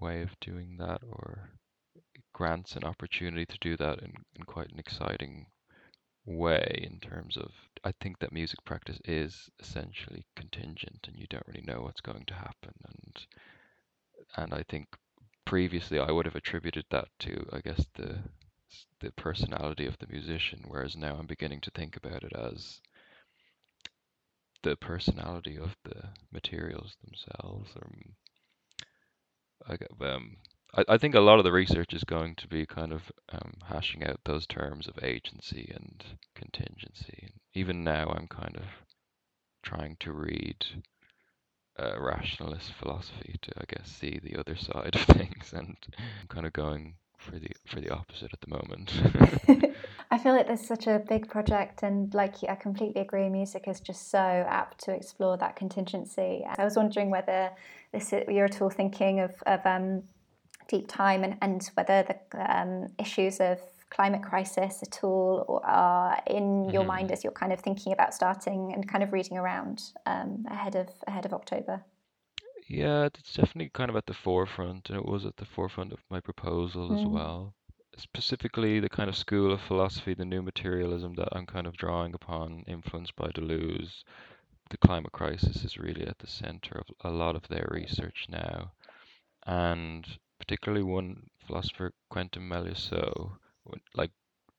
way 0.00 0.22
of 0.22 0.38
doing 0.40 0.76
that 0.78 1.00
or 1.08 1.50
grants 2.32 2.76
an 2.76 2.84
opportunity 2.84 3.46
to 3.46 3.58
do 3.60 3.76
that 3.78 4.00
in, 4.00 4.12
in 4.34 4.44
quite 4.44 4.70
an 4.70 4.78
exciting 4.78 5.46
way 6.26 6.80
in 6.82 6.98
terms 7.00 7.36
of 7.36 7.50
I 7.84 7.92
think 8.00 8.18
that 8.18 8.32
music 8.32 8.58
practice 8.64 8.98
is 9.04 9.48
essentially 9.60 10.26
contingent 10.34 11.06
and 11.06 11.16
you 11.16 11.26
don't 11.30 11.46
really 11.46 11.64
know 11.64 11.82
what's 11.82 12.00
going 12.00 12.24
to 12.26 12.34
happen 12.34 12.74
and 12.84 13.26
and 14.36 14.52
I 14.52 14.64
think 14.68 14.86
previously 15.46 15.98
I 15.98 16.10
would 16.10 16.26
have 16.26 16.36
attributed 16.36 16.84
that 16.90 17.08
to 17.20 17.46
I 17.52 17.60
guess 17.60 17.86
the 17.94 18.18
the 19.00 19.10
personality 19.12 19.86
of 19.86 19.98
the 19.98 20.06
musician, 20.08 20.64
whereas 20.66 20.96
now 20.96 21.16
I'm 21.18 21.26
beginning 21.26 21.60
to 21.62 21.70
think 21.70 21.96
about 21.96 22.22
it 22.22 22.32
as 22.34 22.80
the 24.62 24.76
personality 24.76 25.56
of 25.56 25.76
the 25.84 26.08
materials 26.32 26.96
themselves. 27.04 27.70
Um, 27.76 28.14
I, 29.68 30.04
um, 30.04 30.36
I, 30.74 30.84
I 30.88 30.98
think 30.98 31.14
a 31.14 31.20
lot 31.20 31.38
of 31.38 31.44
the 31.44 31.52
research 31.52 31.92
is 31.92 32.04
going 32.04 32.34
to 32.36 32.48
be 32.48 32.66
kind 32.66 32.92
of 32.92 33.12
um, 33.30 33.54
hashing 33.68 34.02
out 34.04 34.20
those 34.24 34.46
terms 34.46 34.88
of 34.88 35.02
agency 35.02 35.70
and 35.74 36.02
contingency. 36.34 37.30
Even 37.54 37.84
now, 37.84 38.08
I'm 38.08 38.28
kind 38.28 38.56
of 38.56 38.64
trying 39.62 39.96
to 40.00 40.12
read 40.12 40.64
uh, 41.78 41.94
rationalist 41.98 42.72
philosophy 42.72 43.36
to, 43.42 43.52
I 43.58 43.64
guess, 43.68 43.88
see 43.88 44.20
the 44.22 44.38
other 44.38 44.56
side 44.68 44.94
of 44.94 45.02
things, 45.02 45.52
and 45.52 45.76
I'm 45.98 46.28
kind 46.28 46.46
of 46.46 46.52
going 46.52 46.94
for 47.18 47.38
the 47.38 47.50
for 47.66 47.80
the 47.80 47.90
opposite 47.90 48.30
at 48.32 48.40
the 48.40 48.48
moment. 48.48 48.92
I 50.10 50.18
feel 50.18 50.34
like 50.34 50.46
there's 50.46 50.66
such 50.66 50.86
a 50.86 51.02
big 51.08 51.28
project, 51.28 51.82
and 51.82 52.12
like 52.14 52.36
I 52.48 52.54
completely 52.54 53.00
agree, 53.00 53.28
music 53.28 53.64
is 53.66 53.80
just 53.80 54.10
so 54.10 54.18
apt 54.18 54.84
to 54.84 54.92
explore 54.92 55.36
that 55.38 55.56
contingency. 55.56 56.44
I 56.46 56.64
was 56.64 56.76
wondering 56.76 57.10
whether 57.10 57.50
this 57.92 58.12
is, 58.12 58.24
you're 58.28 58.44
at 58.44 58.60
all 58.62 58.70
thinking 58.70 59.20
of, 59.20 59.32
of 59.46 59.64
um, 59.64 60.02
deep 60.68 60.88
time 60.88 61.24
and, 61.24 61.36
and 61.40 61.68
whether 61.74 62.04
the 62.30 62.60
um, 62.60 62.88
issues 62.98 63.40
of 63.40 63.60
climate 63.90 64.22
crisis 64.22 64.82
at 64.82 65.02
all 65.04 65.60
are 65.64 66.20
in 66.26 66.68
your 66.70 66.82
mm-hmm. 66.82 66.88
mind 66.88 67.12
as 67.12 67.22
you're 67.22 67.32
kind 67.32 67.52
of 67.52 67.60
thinking 67.60 67.92
about 67.92 68.14
starting 68.14 68.72
and 68.72 68.88
kind 68.88 69.04
of 69.04 69.12
reading 69.12 69.38
around 69.38 69.82
um, 70.06 70.44
ahead 70.50 70.74
of 70.74 70.88
ahead 71.06 71.24
of 71.24 71.32
October. 71.32 71.84
Yeah, 72.68 73.04
it's 73.04 73.34
definitely 73.34 73.70
kind 73.72 73.90
of 73.90 73.96
at 73.96 74.06
the 74.06 74.14
forefront, 74.14 74.90
and 74.90 74.98
it 74.98 75.04
was 75.04 75.24
at 75.24 75.36
the 75.36 75.44
forefront 75.44 75.92
of 75.92 76.00
my 76.10 76.20
proposal 76.20 76.90
mm. 76.90 76.98
as 76.98 77.06
well. 77.06 77.54
Specifically, 77.96 78.80
the 78.80 78.88
kind 78.88 79.08
of 79.08 79.16
school 79.16 79.52
of 79.52 79.60
philosophy, 79.60 80.14
the 80.14 80.24
new 80.24 80.42
materialism 80.42 81.14
that 81.14 81.28
I'm 81.32 81.46
kind 81.46 81.66
of 81.66 81.76
drawing 81.76 82.12
upon, 82.12 82.64
influenced 82.66 83.14
by 83.16 83.28
Deleuze. 83.28 84.02
The 84.68 84.78
climate 84.78 85.12
crisis 85.12 85.64
is 85.64 85.78
really 85.78 86.04
at 86.06 86.18
the 86.18 86.26
center 86.26 86.76
of 86.76 86.86
a 87.04 87.10
lot 87.10 87.36
of 87.36 87.46
their 87.46 87.68
research 87.70 88.26
now. 88.28 88.72
And 89.46 90.04
particularly 90.40 90.82
one 90.82 91.30
philosopher, 91.46 91.92
Quentin 92.10 92.48
Meillassoux, 92.48 93.38
like 93.94 94.10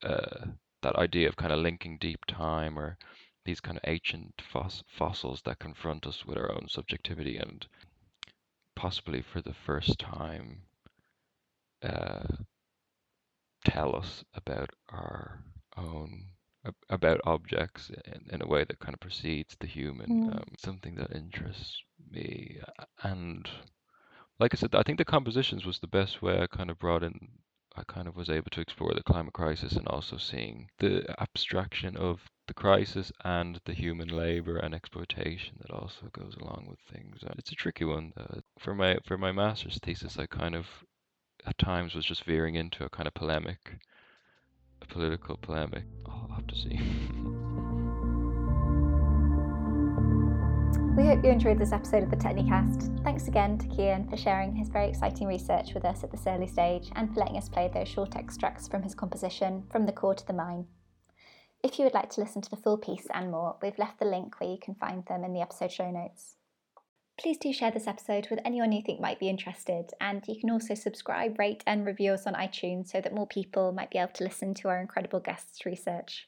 uh, 0.03 0.45
that 0.81 0.95
idea 0.95 1.27
of 1.27 1.35
kind 1.35 1.51
of 1.51 1.59
linking 1.59 1.97
deep 1.97 2.25
time 2.25 2.77
or 2.77 2.97
these 3.45 3.59
kind 3.59 3.77
of 3.77 3.83
ancient 3.87 4.41
foss- 4.51 4.83
fossils 4.87 5.41
that 5.43 5.59
confront 5.59 6.05
us 6.05 6.25
with 6.25 6.37
our 6.37 6.51
own 6.51 6.67
subjectivity 6.69 7.37
and 7.37 7.67
possibly 8.75 9.21
for 9.21 9.41
the 9.41 9.53
first 9.53 9.97
time 9.97 10.61
uh, 11.81 12.27
tell 13.65 13.95
us 13.95 14.23
about 14.33 14.69
our 14.89 15.43
own 15.77 16.25
about 16.89 17.21
objects 17.23 17.89
in, 18.05 18.25
in, 18.29 18.41
a 18.41 18.47
way 18.47 18.65
that 18.65 18.79
kind 18.79 18.93
of 18.93 18.99
precedes 18.99 19.55
the 19.59 19.67
human 19.67 20.07
mm. 20.07 20.35
um, 20.35 20.43
something 20.57 20.95
that 20.95 21.15
interests 21.15 21.81
me 22.11 22.59
and 23.03 23.47
like 24.37 24.53
i 24.53 24.57
said 24.57 24.75
i 24.75 24.83
think 24.83 24.97
the 24.97 25.05
compositions 25.05 25.65
was 25.65 25.79
the 25.79 25.87
best 25.87 26.21
way 26.21 26.41
i 26.41 26.47
kind 26.47 26.69
of 26.69 26.77
brought 26.77 27.03
in 27.03 27.29
i 27.77 27.83
kind 27.87 28.07
of 28.07 28.15
was 28.15 28.29
able 28.29 28.49
to 28.51 28.61
explore 28.61 28.93
the 28.93 29.03
climate 29.03 29.33
crisis 29.33 29.73
and 29.73 29.87
also 29.87 30.17
seeing 30.17 30.69
the 30.79 31.05
abstraction 31.21 31.95
of 31.95 32.29
the 32.47 32.53
crisis 32.53 33.11
and 33.23 33.59
the 33.65 33.73
human 33.73 34.07
labor 34.07 34.57
and 34.57 34.73
exploitation 34.73 35.55
that 35.61 35.71
also 35.71 36.07
goes 36.13 36.35
along 36.39 36.65
with 36.69 36.79
things. 36.91 37.19
It's 37.37 37.51
a 37.51 37.55
tricky 37.55 37.85
one. 37.85 38.13
Uh, 38.17 38.39
for 38.57 38.73
my 38.73 38.97
for 39.05 39.17
my 39.17 39.31
master's 39.31 39.79
thesis, 39.79 40.17
I 40.17 40.25
kind 40.25 40.55
of 40.55 40.65
at 41.45 41.57
times 41.57 41.93
was 41.93 42.05
just 42.05 42.23
veering 42.23 42.55
into 42.55 42.83
a 42.85 42.89
kind 42.89 43.07
of 43.07 43.13
polemic, 43.13 43.75
a 44.81 44.85
political 44.85 45.37
polemic. 45.37 45.83
I'll 46.05 46.31
have 46.35 46.47
to 46.47 46.55
see. 46.55 46.79
We 50.97 51.05
hope 51.05 51.23
you 51.23 51.29
enjoyed 51.29 51.59
this 51.59 51.73
episode 51.73 52.01
of 52.01 52.09
the 52.09 52.15
Technicast. 52.15 53.03
Thanks 53.03 53.27
again 53.27 53.59
to 53.59 53.75
Cian 53.75 54.09
for 54.09 54.17
sharing 54.17 54.55
his 54.55 54.67
very 54.67 54.89
exciting 54.89 55.27
research 55.27 55.75
with 55.75 55.85
us 55.85 56.03
at 56.03 56.09
this 56.09 56.25
early 56.25 56.47
stage 56.47 56.89
and 56.95 57.13
for 57.13 57.19
letting 57.19 57.37
us 57.37 57.47
play 57.47 57.69
those 57.71 57.87
short 57.87 58.15
extracts 58.15 58.67
from 58.67 58.81
his 58.81 58.95
composition, 58.95 59.65
From 59.71 59.85
the 59.85 59.91
Core 59.91 60.15
to 60.15 60.25
the 60.25 60.33
Mine. 60.33 60.65
If 61.61 61.77
you 61.77 61.85
would 61.85 61.93
like 61.93 62.09
to 62.13 62.21
listen 62.21 62.41
to 62.41 62.49
the 62.49 62.57
full 62.57 62.79
piece 62.79 63.05
and 63.13 63.29
more, 63.29 63.57
we've 63.61 63.77
left 63.77 63.99
the 63.99 64.05
link 64.05 64.39
where 64.39 64.49
you 64.49 64.57
can 64.59 64.73
find 64.73 65.05
them 65.05 65.23
in 65.23 65.33
the 65.33 65.41
episode 65.41 65.71
show 65.71 65.91
notes. 65.91 66.37
Please 67.19 67.37
do 67.37 67.53
share 67.53 67.69
this 67.69 67.85
episode 67.85 68.29
with 68.31 68.39
anyone 68.43 68.71
you 68.71 68.81
think 68.83 68.99
might 68.99 69.19
be 69.19 69.29
interested, 69.29 69.91
and 70.01 70.27
you 70.27 70.39
can 70.39 70.49
also 70.49 70.73
subscribe, 70.73 71.37
rate, 71.37 71.63
and 71.67 71.85
review 71.85 72.13
us 72.13 72.25
on 72.25 72.33
iTunes 72.33 72.87
so 72.87 73.01
that 73.01 73.13
more 73.13 73.27
people 73.27 73.71
might 73.71 73.91
be 73.91 73.99
able 73.99 74.13
to 74.13 74.23
listen 74.23 74.55
to 74.55 74.67
our 74.69 74.81
incredible 74.81 75.19
guests' 75.19 75.63
research. 75.63 76.27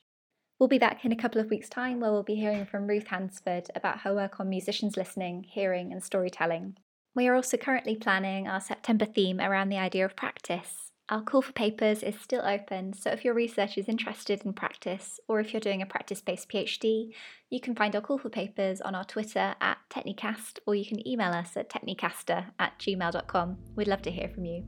We'll 0.59 0.69
be 0.69 0.77
back 0.77 1.05
in 1.05 1.11
a 1.11 1.15
couple 1.15 1.39
of 1.39 1.49
weeks' 1.49 1.69
time 1.69 1.99
where 1.99 2.11
we'll 2.11 2.21
be 2.23 2.35
hearing 2.35 2.65
from 2.65 2.87
Ruth 2.87 3.07
Hansford 3.07 3.71
about 3.75 4.01
her 4.01 4.13
work 4.13 4.39
on 4.39 4.49
musicians 4.49 4.97
listening, 4.97 5.45
hearing, 5.49 5.91
and 5.91 6.03
storytelling. 6.03 6.77
We 7.15 7.27
are 7.27 7.35
also 7.35 7.57
currently 7.57 7.95
planning 7.95 8.47
our 8.47 8.59
September 8.59 9.05
theme 9.05 9.39
around 9.39 9.69
the 9.69 9.77
idea 9.77 10.05
of 10.05 10.15
practice, 10.15 10.89
our 11.09 11.23
call 11.23 11.41
for 11.41 11.53
papers 11.53 12.03
is 12.03 12.15
still 12.21 12.45
open, 12.45 12.93
so 12.93 13.09
if 13.09 13.25
your 13.25 13.33
research 13.33 13.79
is 13.79 13.89
interested 13.89 14.43
in 14.45 14.53
practice 14.53 15.19
or 15.27 15.39
if 15.39 15.51
you're 15.51 15.59
doing 15.59 15.81
a 15.81 15.87
practice 15.87 16.21
based 16.21 16.49
PhD, 16.49 17.11
you 17.49 17.59
can 17.59 17.75
find 17.75 17.95
our 17.95 18.01
call 18.01 18.19
for 18.19 18.29
papers 18.29 18.79
on 18.79 18.93
our 18.93 19.03
Twitter 19.03 19.55
at 19.59 19.79
Technicast 19.89 20.59
or 20.67 20.75
you 20.75 20.85
can 20.85 21.05
email 21.07 21.31
us 21.31 21.57
at 21.57 21.67
technicaster 21.67 22.51
at 22.59 22.77
gmail.com. 22.77 23.57
We'd 23.75 23.87
love 23.87 24.03
to 24.03 24.11
hear 24.11 24.29
from 24.29 24.45
you. 24.45 24.63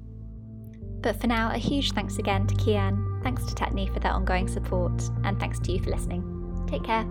But 1.01 1.21
for 1.21 1.27
now, 1.27 1.54
a 1.54 1.60
huge 1.60 1.91
thanks 1.91 2.17
again 2.17 2.47
to 2.47 2.56
Cian, 2.63 3.11
thanks 3.23 3.45
to 3.45 3.55
Techni 3.55 3.91
for 3.93 3.99
their 3.99 4.12
ongoing 4.13 4.47
support, 4.47 5.01
and 5.23 5.39
thanks 5.39 5.60
to 5.60 5.71
you 5.71 5.79
for 5.79 5.89
listening. 5.89 6.65
Take 6.67 6.84
care. 6.84 7.05